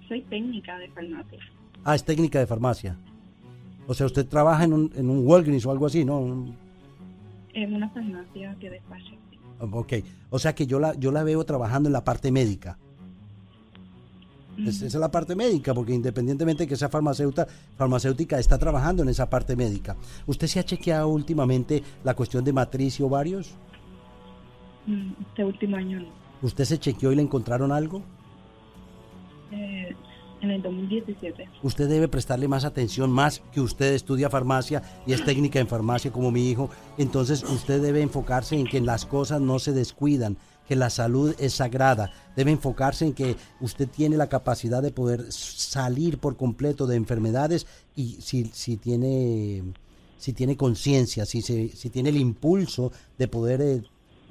soy 0.09 0.21
técnica 0.23 0.77
de 0.79 0.89
farmacia. 0.89 1.39
Ah, 1.85 1.95
es 1.95 2.03
técnica 2.03 2.39
de 2.39 2.47
farmacia. 2.47 2.97
O 3.87 3.93
sea, 3.93 4.07
usted 4.07 4.27
trabaja 4.27 4.65
en 4.65 4.73
un, 4.73 4.91
en 4.95 5.09
un 5.09 5.25
Walgreens 5.25 5.65
o 5.65 5.71
algo 5.71 5.85
así, 5.85 6.03
¿no? 6.03 6.53
En 7.53 7.73
una 7.73 7.89
farmacia 7.89 8.55
que 8.59 8.69
despacha. 8.69 9.13
Ok. 9.59 9.93
O 10.29 10.39
sea 10.39 10.53
que 10.53 10.67
yo 10.67 10.79
la, 10.79 10.93
yo 10.95 11.11
la 11.11 11.23
veo 11.23 11.45
trabajando 11.45 11.87
en 11.87 11.93
la 11.93 12.03
parte 12.03 12.31
médica. 12.31 12.77
Es- 14.67 14.76
esa 14.82 14.86
es 14.86 14.95
la 14.95 15.10
parte 15.12 15.36
médica, 15.36 15.74
porque 15.74 15.93
independientemente 15.93 16.63
de 16.63 16.67
que 16.67 16.76
sea 16.76 16.89
farmacéutica, 16.89 17.48
farmacéutica 17.78 18.39
está 18.39 18.58
trabajando 18.58 19.04
en 19.04 19.10
esa 19.10 19.30
parte 19.30 19.56
médica. 19.56 19.95
¿Usted 20.28 20.48
se 20.48 20.60
ha 20.60 20.63
chequeado 20.65 21.08
últimamente 21.08 21.82
la 22.04 22.13
cuestión 22.15 22.43
de 22.43 22.54
matriz 22.54 23.00
y 23.00 23.04
ovarios? 23.04 23.52
Mm, 24.88 25.12
Este 25.30 25.45
último 25.45 25.78
año 25.78 26.00
no. 26.02 26.08
¿Usted 26.41 26.65
se 26.65 26.78
chequeó 26.80 27.12
y 27.12 27.15
le 27.15 27.22
encontraron 27.22 27.72
algo? 27.72 28.02
Eh, 29.52 29.95
en 30.41 30.52
el 30.52 30.62
2017. 30.62 31.50
Usted 31.63 31.89
debe 31.89 32.08
prestarle 32.08 32.48
más 32.48 32.63
atención, 32.63 33.12
más 33.12 33.41
que 33.52 33.60
usted 33.60 33.93
estudia 33.93 34.30
farmacia 34.30 34.82
y 35.06 35.12
es 35.13 35.24
técnica 35.26 35.60
en 35.60 35.67
farmacia 35.67 36.12
como 36.12 36.32
mi 36.32 36.50
hijo. 36.50 36.69
Entonces 36.98 37.43
usted 37.43 37.82
debe 37.82 38.02
enfocarse 38.02 38.58
en 38.58 38.65
que 38.67 38.80
las 38.80 39.06
cosas 39.06 39.41
no 39.41 39.60
se 39.60 39.74
descuidan, 39.74 40.38
que 40.69 40.75
la 40.75 40.91
salud 40.91 41.36
es 41.39 41.53
sagrada. 41.55 42.12
Debe 42.36 42.51
enfocarse 42.51 43.03
en 43.03 43.13
que 43.13 43.36
usted 43.60 43.89
tiene 43.89 44.15
la 44.17 44.29
capacidad 44.29 44.84
de 44.84 44.91
poder 44.91 45.25
salir 45.32 46.19
por 46.19 46.38
completo 46.38 46.86
de 46.86 46.95
enfermedades 46.95 47.65
y 47.95 48.19
si, 48.21 48.51
si 48.53 48.77
tiene 48.77 49.63
si 50.19 50.34
tiene 50.34 50.55
conciencia, 50.58 51.25
si, 51.25 51.41
se- 51.41 51.69
si 51.69 51.89
tiene 51.89 52.10
el 52.10 52.17
impulso 52.17 52.91
de 53.17 53.27
poder 53.27 53.62
eh, 53.62 53.82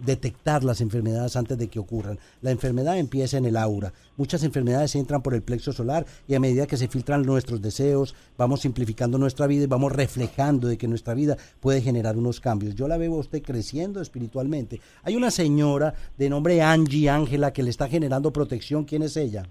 detectar 0.05 0.65
las 0.65 0.81
enfermedades 0.81 1.37
antes 1.37 1.59
de 1.59 1.69
que 1.69 1.79
ocurran. 1.79 2.19
La 2.43 2.51
enfermedad 2.51 2.99
empieza 2.99 3.39
en 3.39 3.45
el 3.45 3.57
aura. 3.57 3.93
Muchas 4.17 4.43
enfermedades 4.45 4.95
entran 4.95 5.23
por 5.23 5.35
el 5.35 5.43
plexo 5.43 5.73
solar 5.73 6.07
y 6.27 6.35
a 6.35 6.41
medida 6.41 6.67
que 6.67 6.77
se 6.77 6.89
filtran 6.89 7.23
nuestros 7.23 7.63
deseos, 7.63 8.15
vamos 8.37 8.61
simplificando 8.61 9.19
nuestra 9.19 9.47
vida 9.47 9.65
y 9.65 9.67
vamos 9.67 9.93
reflejando 9.93 10.69
de 10.69 10.79
que 10.79 10.89
nuestra 10.89 11.15
vida 11.15 11.37
puede 11.61 11.81
generar 11.81 12.17
unos 12.17 12.41
cambios. 12.41 12.75
Yo 12.75 12.89
la 12.89 12.97
veo 12.97 13.15
a 13.15 13.19
usted 13.19 13.43
creciendo 13.43 14.01
espiritualmente. 14.01 14.81
Hay 15.03 15.17
una 15.17 15.31
señora 15.31 15.95
de 16.17 16.29
nombre 16.29 16.63
Angie 16.63 17.11
Ángela 17.11 17.53
que 17.53 17.63
le 17.63 17.71
está 17.71 17.89
generando 17.89 18.33
protección. 18.33 18.85
¿Quién 18.85 19.03
es 19.03 19.17
ella? 19.17 19.45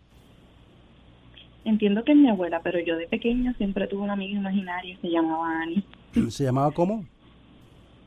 Entiendo 1.66 2.02
que 2.06 2.14
es 2.14 2.18
mi 2.18 2.30
abuela, 2.30 2.62
pero 2.64 2.80
yo 2.80 2.96
de 2.96 3.08
pequeña 3.08 3.54
siempre 3.58 3.88
tuve 3.88 4.04
una 4.04 4.14
amiga 4.14 4.40
imaginaria, 4.40 4.98
se 5.02 5.10
llamaba 5.10 5.64
Annie. 5.64 5.84
¿Se 6.30 6.46
llamaba 6.46 6.72
cómo? 6.72 7.06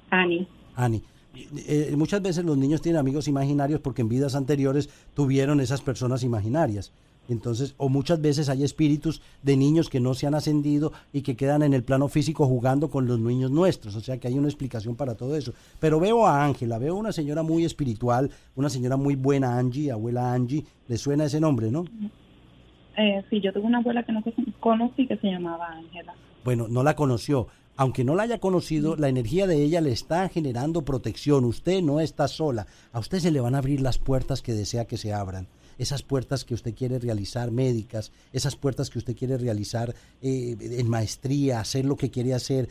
Annie. 0.08 0.48
Ani. 0.74 1.02
Eh, 1.34 1.94
muchas 1.96 2.20
veces 2.22 2.44
los 2.44 2.56
niños 2.58 2.82
tienen 2.82 2.98
amigos 2.98 3.28
imaginarios 3.28 3.80
porque 3.80 4.02
en 4.02 4.08
vidas 4.08 4.34
anteriores 4.34 4.88
tuvieron 5.14 5.60
esas 5.60 5.80
personas 5.80 6.22
imaginarias. 6.24 6.92
Entonces, 7.28 7.74
o 7.76 7.88
muchas 7.88 8.20
veces 8.20 8.48
hay 8.48 8.64
espíritus 8.64 9.22
de 9.44 9.56
niños 9.56 9.88
que 9.88 10.00
no 10.00 10.14
se 10.14 10.26
han 10.26 10.34
ascendido 10.34 10.92
y 11.12 11.22
que 11.22 11.36
quedan 11.36 11.62
en 11.62 11.74
el 11.74 11.84
plano 11.84 12.08
físico 12.08 12.44
jugando 12.46 12.90
con 12.90 13.06
los 13.06 13.20
niños 13.20 13.52
nuestros. 13.52 13.94
O 13.94 14.00
sea 14.00 14.18
que 14.18 14.26
hay 14.26 14.36
una 14.36 14.48
explicación 14.48 14.96
para 14.96 15.14
todo 15.14 15.36
eso. 15.36 15.52
Pero 15.78 16.00
veo 16.00 16.26
a 16.26 16.44
Ángela, 16.44 16.78
veo 16.78 16.96
una 16.96 17.12
señora 17.12 17.44
muy 17.44 17.64
espiritual, 17.64 18.30
una 18.56 18.68
señora 18.68 18.96
muy 18.96 19.14
buena, 19.14 19.56
Angie, 19.58 19.92
abuela 19.92 20.32
Angie. 20.32 20.64
¿Le 20.88 20.98
suena 20.98 21.26
ese 21.26 21.38
nombre, 21.38 21.70
no? 21.70 21.84
Eh, 22.96 23.22
sí, 23.30 23.40
yo 23.40 23.52
tuve 23.52 23.62
una 23.66 23.78
abuela 23.78 24.02
que 24.02 24.10
no 24.12 24.22
co- 24.24 24.32
conocí 24.58 25.06
que 25.06 25.16
se 25.18 25.28
llamaba 25.28 25.68
Ángela. 25.68 26.12
Bueno, 26.42 26.66
no 26.68 26.82
la 26.82 26.96
conoció. 26.96 27.46
Aunque 27.80 28.04
no 28.04 28.14
la 28.14 28.24
haya 28.24 28.40
conocido, 28.40 28.94
la 28.94 29.08
energía 29.08 29.46
de 29.46 29.62
ella 29.62 29.80
le 29.80 29.90
está 29.90 30.28
generando 30.28 30.84
protección. 30.84 31.46
Usted 31.46 31.80
no 31.80 31.98
está 32.00 32.28
sola. 32.28 32.66
A 32.92 32.98
usted 32.98 33.20
se 33.20 33.30
le 33.30 33.40
van 33.40 33.54
a 33.54 33.58
abrir 33.58 33.80
las 33.80 33.96
puertas 33.96 34.42
que 34.42 34.52
desea 34.52 34.84
que 34.84 34.98
se 34.98 35.14
abran. 35.14 35.48
Esas 35.78 36.02
puertas 36.02 36.44
que 36.44 36.52
usted 36.52 36.74
quiere 36.74 36.98
realizar 36.98 37.50
médicas, 37.50 38.12
esas 38.34 38.54
puertas 38.54 38.90
que 38.90 38.98
usted 38.98 39.16
quiere 39.16 39.38
realizar 39.38 39.94
eh, 40.20 40.58
en 40.60 40.90
maestría, 40.90 41.60
hacer 41.60 41.86
lo 41.86 41.96
que 41.96 42.10
quiere 42.10 42.34
hacer. 42.34 42.68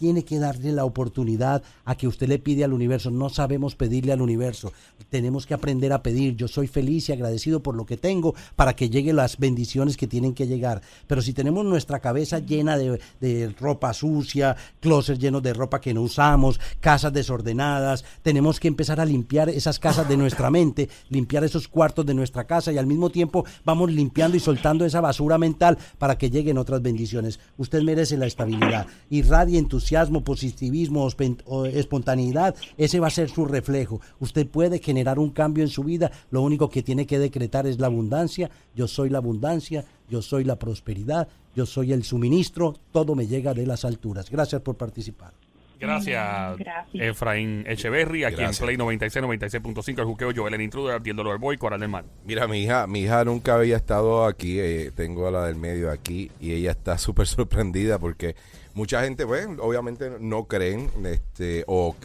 Tiene 0.00 0.24
que 0.24 0.38
darle 0.38 0.72
la 0.72 0.86
oportunidad 0.86 1.62
a 1.84 1.94
que 1.94 2.08
usted 2.08 2.26
le 2.26 2.38
pide 2.38 2.64
al 2.64 2.72
universo. 2.72 3.10
No 3.10 3.28
sabemos 3.28 3.74
pedirle 3.74 4.12
al 4.12 4.22
universo. 4.22 4.72
Tenemos 5.10 5.44
que 5.44 5.52
aprender 5.52 5.92
a 5.92 6.02
pedir. 6.02 6.36
Yo 6.36 6.48
soy 6.48 6.68
feliz 6.68 7.10
y 7.10 7.12
agradecido 7.12 7.62
por 7.62 7.76
lo 7.76 7.84
que 7.84 7.98
tengo 7.98 8.34
para 8.56 8.74
que 8.74 8.88
lleguen 8.88 9.16
las 9.16 9.36
bendiciones 9.36 9.98
que 9.98 10.06
tienen 10.06 10.32
que 10.32 10.46
llegar. 10.46 10.80
Pero 11.06 11.20
si 11.20 11.34
tenemos 11.34 11.66
nuestra 11.66 12.00
cabeza 12.00 12.38
llena 12.38 12.78
de, 12.78 12.98
de 13.20 13.54
ropa 13.60 13.92
sucia, 13.92 14.56
closets 14.80 15.18
llenos 15.18 15.42
de 15.42 15.52
ropa 15.52 15.82
que 15.82 15.92
no 15.92 16.00
usamos, 16.00 16.58
casas 16.80 17.12
desordenadas, 17.12 18.06
tenemos 18.22 18.58
que 18.58 18.68
empezar 18.68 19.00
a 19.00 19.04
limpiar 19.04 19.50
esas 19.50 19.78
casas 19.78 20.08
de 20.08 20.16
nuestra 20.16 20.50
mente, 20.50 20.88
limpiar 21.10 21.44
esos 21.44 21.68
cuartos 21.68 22.06
de 22.06 22.14
nuestra 22.14 22.44
casa 22.44 22.72
y 22.72 22.78
al 22.78 22.86
mismo 22.86 23.10
tiempo 23.10 23.44
vamos 23.66 23.92
limpiando 23.92 24.38
y 24.38 24.40
soltando 24.40 24.86
esa 24.86 25.02
basura 25.02 25.36
mental 25.36 25.76
para 25.98 26.16
que 26.16 26.30
lleguen 26.30 26.56
otras 26.56 26.80
bendiciones. 26.80 27.38
Usted 27.58 27.82
merece 27.82 28.16
la 28.16 28.26
estabilidad. 28.26 28.86
Irradie 29.10 29.58
entusiasmo, 29.58 29.89
positivismo, 30.22 31.08
ospen- 31.08 31.42
o 31.46 31.66
espontaneidad. 31.66 32.54
Ese 32.76 33.00
va 33.00 33.08
a 33.08 33.10
ser 33.10 33.28
su 33.30 33.44
reflejo. 33.44 34.00
Usted 34.18 34.46
puede 34.46 34.78
generar 34.78 35.18
un 35.18 35.30
cambio 35.30 35.64
en 35.64 35.70
su 35.70 35.84
vida. 35.84 36.10
Lo 36.30 36.42
único 36.42 36.68
que 36.68 36.82
tiene 36.82 37.06
que 37.06 37.18
decretar 37.18 37.66
es 37.66 37.78
la 37.78 37.86
abundancia. 37.86 38.50
Yo 38.74 38.88
soy 38.88 39.10
la 39.10 39.18
abundancia. 39.18 39.84
Yo 40.08 40.22
soy 40.22 40.44
la 40.44 40.56
prosperidad. 40.58 41.28
Yo 41.54 41.66
soy 41.66 41.92
el 41.92 42.04
suministro. 42.04 42.74
Todo 42.92 43.14
me 43.14 43.26
llega 43.26 43.54
de 43.54 43.66
las 43.66 43.84
alturas. 43.84 44.30
Gracias 44.30 44.62
por 44.62 44.76
participar. 44.76 45.32
Gracias, 45.80 46.58
Gracias. 46.58 46.86
Efraín 46.94 47.64
Echeverry, 47.66 48.24
aquí 48.24 48.36
Gracias. 48.36 48.60
en 48.60 48.64
Play 48.66 48.76
96, 48.76 49.24
96.5, 49.24 49.98
el 49.98 50.04
juqueo 50.04 50.32
Joel 50.34 50.54
el 50.54 50.60
Intruder, 50.60 50.94
Abdiel 50.96 51.16
Dolor 51.16 51.38
Boy, 51.38 51.56
Coral 51.56 51.80
del 51.80 51.88
Mar. 51.88 52.04
Mira, 52.24 52.46
mi 52.46 52.62
hija, 52.62 52.86
mi 52.86 53.00
hija 53.00 53.24
nunca 53.24 53.54
había 53.54 53.76
estado 53.76 54.26
aquí, 54.26 54.60
eh, 54.60 54.92
tengo 54.94 55.26
a 55.26 55.30
la 55.30 55.46
del 55.46 55.56
medio 55.56 55.90
aquí 55.90 56.30
y 56.38 56.52
ella 56.52 56.72
está 56.72 56.98
súper 56.98 57.26
sorprendida 57.26 57.98
porque 57.98 58.36
mucha 58.74 59.02
gente, 59.02 59.26
pues, 59.26 59.48
obviamente 59.58 60.10
no 60.20 60.44
creen 60.44 60.90
este, 61.06 61.64
o, 61.66 61.96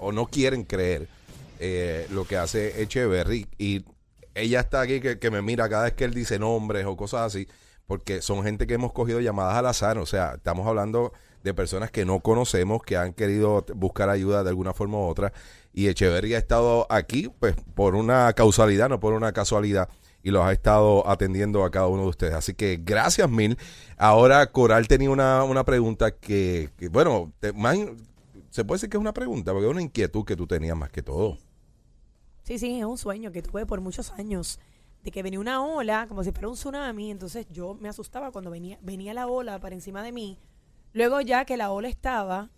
o 0.00 0.12
no 0.12 0.26
quieren 0.26 0.64
creer 0.64 1.06
eh, 1.60 2.06
lo 2.10 2.26
que 2.26 2.36
hace 2.36 2.82
Echeverry 2.82 3.46
y 3.58 3.84
ella 4.34 4.60
está 4.60 4.80
aquí 4.80 5.00
que, 5.00 5.18
que 5.18 5.30
me 5.30 5.42
mira 5.42 5.68
cada 5.68 5.84
vez 5.84 5.92
que 5.94 6.04
él 6.04 6.14
dice 6.14 6.38
nombres 6.38 6.84
o 6.86 6.96
cosas 6.96 7.22
así 7.22 7.46
porque 7.86 8.22
son 8.22 8.44
gente 8.44 8.68
que 8.68 8.74
hemos 8.74 8.92
cogido 8.92 9.20
llamadas 9.20 9.56
al 9.56 9.66
azar, 9.66 9.98
o 9.98 10.06
sea, 10.06 10.34
estamos 10.36 10.64
hablando 10.64 11.12
de 11.42 11.54
personas 11.54 11.90
que 11.90 12.04
no 12.04 12.20
conocemos, 12.20 12.82
que 12.82 12.96
han 12.96 13.12
querido 13.12 13.64
buscar 13.74 14.10
ayuda 14.10 14.42
de 14.42 14.50
alguna 14.50 14.72
forma 14.74 14.98
u 14.98 15.02
otra, 15.02 15.32
y 15.72 15.88
Echeverry 15.88 16.34
ha 16.34 16.38
estado 16.38 16.86
aquí, 16.90 17.30
pues, 17.40 17.54
por 17.74 17.94
una 17.94 18.32
causalidad, 18.34 18.88
no 18.88 19.00
por 19.00 19.14
una 19.14 19.32
casualidad, 19.32 19.88
y 20.22 20.30
los 20.32 20.44
ha 20.44 20.52
estado 20.52 21.08
atendiendo 21.08 21.64
a 21.64 21.70
cada 21.70 21.86
uno 21.86 22.02
de 22.02 22.08
ustedes. 22.08 22.34
Así 22.34 22.54
que 22.54 22.78
gracias 22.84 23.30
mil. 23.30 23.56
Ahora 23.96 24.50
Coral 24.52 24.86
tenía 24.86 25.10
una, 25.10 25.44
una 25.44 25.64
pregunta 25.64 26.10
que, 26.12 26.70
bueno, 26.90 27.32
te- 27.40 27.52
se 28.50 28.64
puede 28.64 28.76
decir 28.76 28.90
que 28.90 28.96
es 28.96 29.00
una 29.00 29.14
pregunta, 29.14 29.52
porque 29.52 29.66
es 29.66 29.72
una 29.72 29.82
inquietud 29.82 30.24
que 30.24 30.36
tú 30.36 30.46
tenías 30.46 30.76
más 30.76 30.90
que 30.90 31.02
todo. 31.02 31.38
Sí, 32.42 32.58
sí, 32.58 32.80
es 32.80 32.84
un 32.84 32.98
sueño 32.98 33.30
que 33.32 33.42
tuve 33.42 33.64
por 33.64 33.80
muchos 33.80 34.10
años. 34.12 34.58
De 35.04 35.10
que 35.10 35.22
venía 35.22 35.40
una 35.40 35.64
ola, 35.64 36.06
como 36.06 36.22
si 36.24 36.32
fuera 36.32 36.48
un 36.48 36.54
tsunami. 36.54 37.10
Entonces 37.10 37.46
yo 37.48 37.74
me 37.80 37.88
asustaba 37.88 38.32
cuando 38.32 38.50
venía, 38.50 38.78
venía 38.82 39.14
la 39.14 39.26
ola 39.28 39.58
para 39.58 39.74
encima 39.74 40.02
de 40.02 40.12
mí. 40.12 40.38
Luego 40.92 41.20
ya 41.20 41.44
que 41.44 41.56
la 41.56 41.70
ola 41.70 41.88
estaba, 41.88 42.50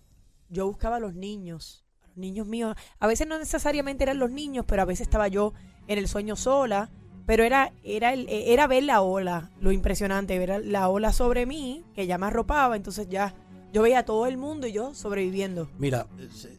yo 0.48 0.66
buscaba 0.66 0.96
a 0.96 1.00
los 1.00 1.14
niños. 1.14 1.84
A 2.02 2.06
los 2.08 2.16
niños 2.16 2.46
míos. 2.46 2.76
A 2.98 3.06
veces 3.06 3.26
no 3.26 3.38
necesariamente 3.38 4.04
eran 4.04 4.18
los 4.18 4.30
niños, 4.30 4.64
pero 4.66 4.82
a 4.82 4.86
veces 4.86 5.06
estaba 5.06 5.28
yo 5.28 5.52
en 5.86 5.98
el 5.98 6.08
sueño 6.08 6.36
sola. 6.36 6.90
Pero 7.26 7.44
era, 7.44 7.72
era, 7.84 8.12
el- 8.12 8.28
era 8.28 8.66
ver 8.66 8.82
la 8.82 9.00
ola, 9.00 9.50
lo 9.60 9.70
impresionante, 9.70 10.38
ver 10.38 10.64
la 10.66 10.88
ola 10.88 11.12
sobre 11.12 11.46
mí, 11.46 11.84
que 11.94 12.06
ya 12.08 12.18
me 12.18 12.26
arropaba. 12.26 12.74
Entonces 12.76 13.08
ya 13.08 13.34
yo 13.72 13.82
veía 13.82 14.00
a 14.00 14.04
todo 14.04 14.26
el 14.26 14.36
mundo 14.36 14.66
y 14.66 14.72
yo 14.72 14.92
sobreviviendo. 14.94 15.70
Mira, 15.78 16.08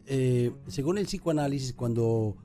eh, 0.06 0.52
según 0.68 0.96
el 0.98 1.04
psicoanálisis, 1.04 1.74
cuando, 1.74 2.36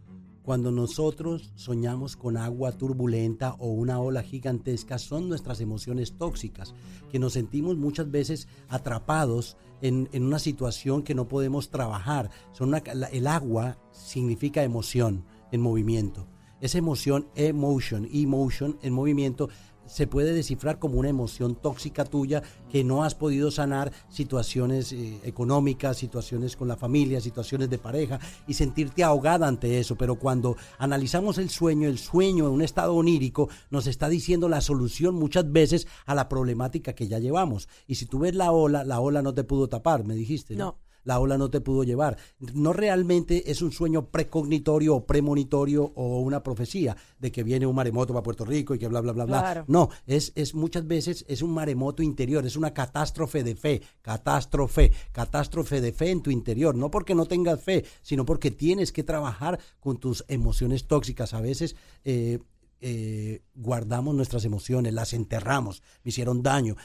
cuando 0.50 0.72
nosotros 0.72 1.52
soñamos 1.54 2.16
con 2.16 2.36
agua 2.36 2.72
turbulenta 2.72 3.54
o 3.60 3.68
una 3.68 4.00
ola 4.00 4.24
gigantesca, 4.24 4.98
son 4.98 5.30
nuestras 5.30 5.62
emociones 5.62 6.18
tóxicas, 6.18 6.74
que 7.12 7.20
nos 7.20 7.34
sentimos 7.34 7.78
muchas 7.78 8.10
veces 8.10 8.48
atrapados 8.68 9.58
en, 9.84 10.10
en 10.12 10.24
una 10.24 10.40
situación 10.40 11.04
que 11.04 11.14
no 11.14 11.28
podemos 11.28 11.70
trabajar. 11.70 12.32
El 13.12 13.28
agua 13.28 13.78
significa 13.92 14.64
emoción 14.64 15.24
en 15.52 15.62
movimiento. 15.62 16.26
Esa 16.62 16.80
emoción, 16.80 17.28
emotion, 17.36 18.10
emotion 18.12 18.80
en 18.82 18.92
movimiento, 18.92 19.50
se 19.89 20.08
puede 20.08 20.34
descifrar 20.34 20.80
como 20.80 20.99
una 20.99 21.10
emoción 21.10 21.56
tóxica 21.56 22.06
tuya 22.06 22.43
que 22.71 22.84
no 22.84 23.04
has 23.04 23.15
podido 23.15 23.52
sanar 23.52 23.91
situaciones 24.08 24.93
eh, 24.93 25.19
económicas, 25.23 25.97
situaciones 25.97 26.56
con 26.56 26.67
la 26.67 26.78
familia, 26.78 27.19
situaciones 27.19 27.69
de 27.69 27.80
pareja 27.80 28.19
y 28.47 28.54
sentirte 28.54 29.04
ahogada 29.04 29.47
ante 29.47 29.80
eso. 29.80 29.95
Pero 29.95 30.15
cuando 30.15 30.56
analizamos 30.78 31.38
el 31.38 31.49
sueño, 31.49 31.89
el 31.89 31.97
sueño 31.97 32.45
en 32.47 32.54
un 32.54 32.62
estado 32.62 32.95
onírico 32.95 33.49
nos 33.69 33.88
está 33.88 34.08
diciendo 34.08 34.47
la 34.47 34.62
solución 34.62 35.15
muchas 35.15 35.52
veces 35.52 35.88
a 36.06 36.15
la 36.15 36.30
problemática 36.30 36.93
que 36.93 37.08
ya 37.08 37.19
llevamos. 37.19 37.67
Y 37.88 37.95
si 37.95 38.06
tú 38.06 38.19
ves 38.19 38.36
la 38.36 38.52
ola, 38.52 38.84
la 38.84 38.99
ola 38.99 39.21
no 39.21 39.34
te 39.34 39.43
pudo 39.43 39.67
tapar, 39.67 40.06
me 40.06 40.15
dijiste. 40.15 40.56
¿no? 40.56 40.65
No. 40.65 40.88
La 41.04 41.20
ola 41.20 41.38
no 41.38 41.50
te 41.50 41.62
pudo 41.62 41.84
llevar. 41.84 42.18
No 42.54 42.74
realmente 42.74 43.52
es 43.52 43.62
un 43.62 43.72
sueño 43.72 44.08
precognitorio 44.08 44.96
o 44.96 45.06
premonitorio 45.06 45.92
o 45.96 46.20
una 46.20 46.44
profecía 46.44 46.96
de 47.20 47.32
que 47.32 47.44
viene 47.44 47.66
un 47.66 47.76
maremoto 47.76 48.14
para 48.14 48.24
Puerto 48.24 48.46
Rico 48.46 48.76
y 48.76 48.80
que 48.80 48.88
bla, 48.88 49.02
bla, 49.02 49.14
bla, 49.14 49.26
bla. 49.26 49.40
Claro. 49.40 49.66
No, 49.68 49.90
es, 50.08 50.32
es 50.36 50.54
muchas 50.56 50.88
veces 50.88 51.26
es 51.28 51.42
un 51.42 51.52
maremoto 51.52 52.04
interior, 52.04 52.46
es 52.46 52.56
una 52.56 52.74
catástrofe 52.74 53.44
de 53.44 53.56
fe, 53.56 53.82
catástrofe, 54.02 54.92
catástrofe 55.12 55.82
de 55.82 55.92
fe 55.92 56.12
en 56.12 56.22
tu 56.22 56.32
interior, 56.32 56.76
no 56.76 56.92
porque 56.92 57.16
no 57.16 57.26
tengas 57.26 57.62
fe, 57.62 57.86
sino 58.02 58.26
porque 58.26 58.52
tienes 58.52 58.92
que 58.92 59.04
trabajar 59.04 59.60
con 59.80 59.98
tus 59.98 60.26
emociones 60.28 60.88
tóxicas. 60.88 61.34
A 61.34 61.42
veces 61.42 61.76
eh, 62.04 62.40
eh, 62.82 63.42
guardamos 63.56 64.15
nuestras 64.15 64.46
emociones, 64.46 64.94
las 64.94 65.13
enterramos, 65.13 65.84
me 66.04 66.10
hicieron 66.10 66.42
daño, 66.42 66.76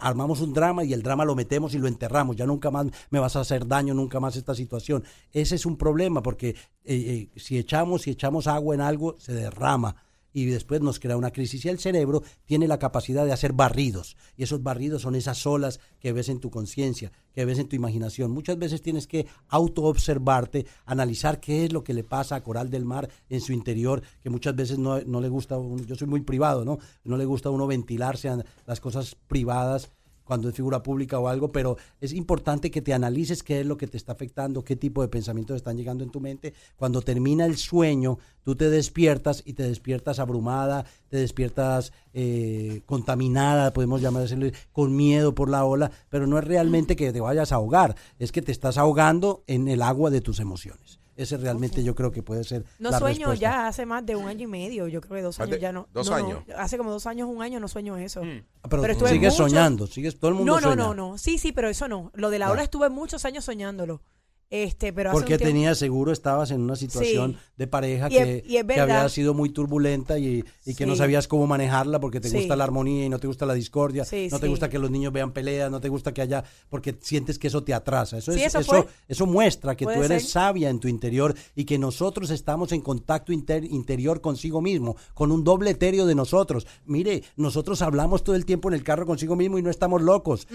armamos 0.00 0.40
un 0.40 0.54
drama 0.54 0.84
y 0.84 0.92
el 0.92 1.02
drama 1.02 1.24
lo 1.24 1.34
metemos 1.34 1.74
y 1.74 1.78
lo 1.78 1.88
enterramos, 1.88 2.36
ya 2.36 2.46
nunca 2.46 2.70
más 2.70 2.86
me 3.10 3.18
vas 3.18 3.36
a 3.36 3.40
hacer 3.40 3.66
daño, 3.66 3.94
nunca 3.94 4.20
más 4.20 4.36
esta 4.36 4.54
situación. 4.54 5.04
Ese 5.32 5.56
es 5.56 5.66
un 5.66 5.76
problema 5.76 6.22
porque 6.22 6.50
eh, 6.50 6.56
eh, 6.84 7.30
si 7.36 7.58
echamos, 7.58 8.02
si 8.02 8.10
echamos 8.10 8.46
agua 8.46 8.74
en 8.74 8.80
algo, 8.80 9.16
se 9.18 9.34
derrama 9.34 10.05
y 10.36 10.44
después 10.44 10.82
nos 10.82 11.00
crea 11.00 11.16
una 11.16 11.30
crisis 11.30 11.64
y 11.64 11.70
el 11.70 11.78
cerebro 11.78 12.22
tiene 12.44 12.68
la 12.68 12.78
capacidad 12.78 13.24
de 13.24 13.32
hacer 13.32 13.54
barridos 13.54 14.18
y 14.36 14.42
esos 14.42 14.62
barridos 14.62 15.00
son 15.00 15.14
esas 15.14 15.46
olas 15.46 15.80
que 15.98 16.12
ves 16.12 16.28
en 16.28 16.40
tu 16.40 16.50
conciencia, 16.50 17.10
que 17.32 17.46
ves 17.46 17.58
en 17.58 17.70
tu 17.70 17.74
imaginación. 17.74 18.32
Muchas 18.32 18.58
veces 18.58 18.82
tienes 18.82 19.06
que 19.06 19.26
autoobservarte, 19.48 20.66
analizar 20.84 21.40
qué 21.40 21.64
es 21.64 21.72
lo 21.72 21.82
que 21.82 21.94
le 21.94 22.04
pasa 22.04 22.36
a 22.36 22.42
Coral 22.42 22.68
del 22.68 22.84
Mar 22.84 23.08
en 23.30 23.40
su 23.40 23.54
interior, 23.54 24.02
que 24.22 24.28
muchas 24.28 24.54
veces 24.54 24.78
no, 24.78 25.00
no 25.00 25.22
le 25.22 25.30
gusta, 25.30 25.56
yo 25.86 25.94
soy 25.94 26.06
muy 26.06 26.20
privado, 26.20 26.66
¿no? 26.66 26.80
No 27.02 27.16
le 27.16 27.24
gusta 27.24 27.48
a 27.48 27.52
uno 27.52 27.66
ventilarse 27.66 28.28
a 28.28 28.44
las 28.66 28.78
cosas 28.78 29.16
privadas 29.28 29.90
cuando 30.26 30.48
es 30.48 30.54
figura 30.54 30.82
pública 30.82 31.18
o 31.18 31.28
algo, 31.28 31.52
pero 31.52 31.76
es 32.00 32.12
importante 32.12 32.70
que 32.70 32.82
te 32.82 32.92
analices 32.92 33.42
qué 33.42 33.60
es 33.60 33.66
lo 33.66 33.78
que 33.78 33.86
te 33.86 33.96
está 33.96 34.12
afectando, 34.12 34.64
qué 34.64 34.76
tipo 34.76 35.00
de 35.00 35.08
pensamientos 35.08 35.56
están 35.56 35.76
llegando 35.76 36.02
en 36.04 36.10
tu 36.10 36.20
mente. 36.20 36.52
Cuando 36.76 37.00
termina 37.00 37.46
el 37.46 37.56
sueño, 37.56 38.18
tú 38.42 38.56
te 38.56 38.68
despiertas 38.68 39.42
y 39.46 39.52
te 39.52 39.62
despiertas 39.62 40.18
abrumada, 40.18 40.84
te 41.08 41.18
despiertas 41.18 41.92
eh, 42.12 42.82
contaminada, 42.86 43.72
podemos 43.72 44.02
llamarlo, 44.02 44.50
con 44.72 44.96
miedo 44.96 45.34
por 45.34 45.48
la 45.48 45.64
ola, 45.64 45.92
pero 46.10 46.26
no 46.26 46.38
es 46.38 46.44
realmente 46.44 46.96
que 46.96 47.12
te 47.12 47.20
vayas 47.20 47.52
a 47.52 47.56
ahogar, 47.56 47.94
es 48.18 48.32
que 48.32 48.42
te 48.42 48.52
estás 48.52 48.78
ahogando 48.78 49.44
en 49.46 49.68
el 49.68 49.80
agua 49.80 50.10
de 50.10 50.20
tus 50.20 50.40
emociones. 50.40 50.98
Ese 51.16 51.36
realmente 51.38 51.82
yo 51.82 51.94
creo 51.94 52.12
que 52.12 52.22
puede 52.22 52.44
ser 52.44 52.64
No 52.78 52.90
la 52.90 52.98
sueño 52.98 53.28
respuesta. 53.28 53.40
ya 53.40 53.66
hace 53.68 53.86
más 53.86 54.04
de 54.04 54.16
un 54.16 54.28
año 54.28 54.44
y 54.44 54.46
medio. 54.46 54.86
Yo 54.86 55.00
creo 55.00 55.16
que 55.16 55.22
dos 55.22 55.40
años 55.40 55.52
de 55.52 55.60
ya 55.60 55.72
no. 55.72 55.88
dos 55.94 56.10
no, 56.10 56.18
no, 56.18 56.24
años. 56.26 56.38
hace 56.56 56.76
como 56.76 56.90
dos 56.90 57.06
años, 57.06 57.28
un 57.28 57.40
año 57.42 57.58
no 57.58 57.68
sueño 57.68 57.96
eso. 57.96 58.20
Ah, 58.62 58.68
Pero, 58.68 58.84
estuve 58.86 59.08
sigues 59.10 59.32
mucho- 59.32 59.48
soñando, 59.48 59.86
sigues 59.86 60.18
todo 60.18 60.28
el 60.30 60.34
mundo 60.36 60.52
No, 60.52 60.60
no, 60.60 60.66
sueña. 60.68 60.82
no, 60.84 60.94
no. 60.94 61.18
Sí, 61.18 61.38
sí, 61.38 61.52
pero 61.52 61.68
eso 61.70 61.88
no. 61.88 62.10
Lo 62.14 62.28
de 62.30 62.38
la 62.38 62.50
ola 62.50 62.62
estuve 62.62 62.90
muchos 62.90 63.24
años 63.24 63.44
soñándolo. 63.44 64.02
Este, 64.48 64.92
pero 64.92 65.10
hace 65.10 65.18
Porque 65.18 65.38
tenías 65.38 65.76
seguro, 65.76 66.12
estabas 66.12 66.52
en 66.52 66.60
una 66.60 66.76
situación 66.76 67.32
Sí. 67.32 67.38
de 67.56 67.66
pareja 67.66 68.06
Y 68.06 68.10
que, 68.10 68.36
es- 68.38 68.46
y 68.48 68.56
es 68.58 68.64
que 68.64 68.78
había 68.80 69.08
sido 69.08 69.34
muy 69.34 69.50
turbulenta 69.50 70.20
y, 70.20 70.44
y 70.64 70.74
que 70.76 70.86
no 70.86 70.94
sabías 70.94 71.26
cómo 71.26 71.48
manejarla 71.48 71.98
porque 71.98 72.20
te 72.20 72.28
Sí. 72.28 72.36
gusta 72.36 72.54
la 72.54 72.62
armonía 72.62 73.04
y 73.04 73.08
no 73.08 73.18
te 73.18 73.26
gusta 73.26 73.44
la 73.44 73.54
discordia, 73.54 74.04
Sí, 74.04 74.28
no 74.30 74.38
te 74.38 74.46
gusta 74.46 74.68
que 74.68 74.78
los 74.78 74.88
niños 74.90 75.12
vean 75.12 75.32
peleas, 75.32 75.68
no 75.68 75.80
te 75.80 75.88
gusta 75.88 76.14
que 76.14 76.22
haya, 76.22 76.44
porque 76.68 76.96
sientes 77.00 77.40
que 77.40 77.48
eso 77.48 77.64
te 77.64 77.74
atrasa. 77.74 78.18
Eso, 78.18 78.30
es, 78.30 78.40
eso 78.42 78.60
eso, 78.60 78.86
eso 79.08 79.26
muestra 79.26 79.74
que 79.76 79.84
tú 79.84 79.90
eres 79.90 80.22
ser. 80.22 80.30
sabia 80.30 80.70
en 80.70 80.78
tu 80.78 80.86
interior 80.86 81.34
y 81.56 81.64
que 81.64 81.76
nosotros 81.76 82.30
estamos 82.30 82.70
en 82.70 82.82
contacto 82.82 83.32
inter- 83.32 83.64
interior 83.64 84.20
consigo 84.20 84.60
mismo, 84.62 84.96
con 85.14 85.32
un 85.32 85.42
doble 85.42 85.70
etéreo 85.70 86.06
de 86.06 86.14
nosotros. 86.14 86.68
Mire, 86.84 87.24
nosotros 87.36 87.82
hablamos 87.82 88.22
todo 88.22 88.36
el 88.36 88.44
tiempo 88.46 88.68
en 88.68 88.74
el 88.74 88.84
carro 88.84 89.06
consigo 89.06 89.34
mismo 89.34 89.58
y 89.58 89.62
no 89.62 89.70
estamos 89.70 90.02
locos. 90.02 90.46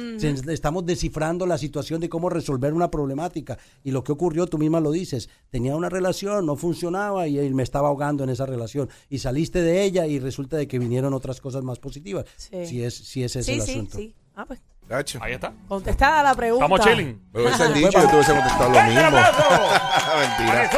Estamos 0.48 0.86
descifrando 0.86 1.46
la 1.46 1.58
situación 1.58 2.00
de 2.00 2.08
cómo 2.08 2.30
resolver 2.30 2.74
una 2.74 2.90
problemática. 2.90 3.58
Y 3.84 3.92
lo 3.92 4.04
que 4.04 4.12
ocurrió, 4.12 4.48
tú 4.48 4.58
misma 4.58 4.80
lo 4.80 4.92
dices, 4.92 5.30
tenía 5.50 5.76
una 5.76 5.90
relación, 5.90 6.46
no 6.46 6.56
funcionaba 6.56 7.28
y, 7.28 7.40
él 7.40 7.54
me 7.56 7.64
estaba 7.64 7.88
ahogando 7.90 8.24
en 8.24 8.30
esa 8.30 8.46
relación. 8.46 8.90
Y 9.10 9.20
saliste 9.20 9.62
de 9.62 9.84
ella 9.84 10.06
y 10.08 10.20
resulta 10.20 10.58
de 10.58 10.68
que 10.68 10.80
vinieron 10.80 11.14
otras 11.14 11.42
cosas 11.42 11.64
más 11.64 11.80
positivas. 11.80 12.26
Sí. 12.38 12.66
Si, 12.66 12.84
es, 12.84 12.94
si 12.94 13.24
ese 13.24 13.40
es 13.40 13.46
Sí, 13.46 13.54
el 13.54 13.62
sí, 13.62 13.72
asunto. 13.72 13.98
sí. 13.98 14.16
Ah, 14.36 14.46
pues. 14.46 14.62
Ahí 15.22 15.34
está. 15.34 15.54
contestada 15.70 16.22
la 16.22 16.36
pregunta. 16.36 16.66
Estamos 16.66 16.86
chilling. 16.86 17.22
Me 17.32 17.42
hubiesen 17.44 17.74
dicho 17.74 17.92
que 17.92 18.08
tú 18.08 18.16
hubiese 18.16 18.34
contestado 18.34 18.70
lo 18.70 18.84
mismo. 18.84 19.02
Mentira. 20.20 20.70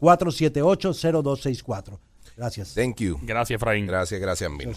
787-478-0264. 0.00 1.98
Gracias. 2.36 2.74
Thank 2.74 2.98
you. 2.98 3.18
Gracias, 3.22 3.56
Efraín. 3.56 3.86
Gracias, 3.88 4.20
gracias, 4.20 4.48
mil. 4.50 4.68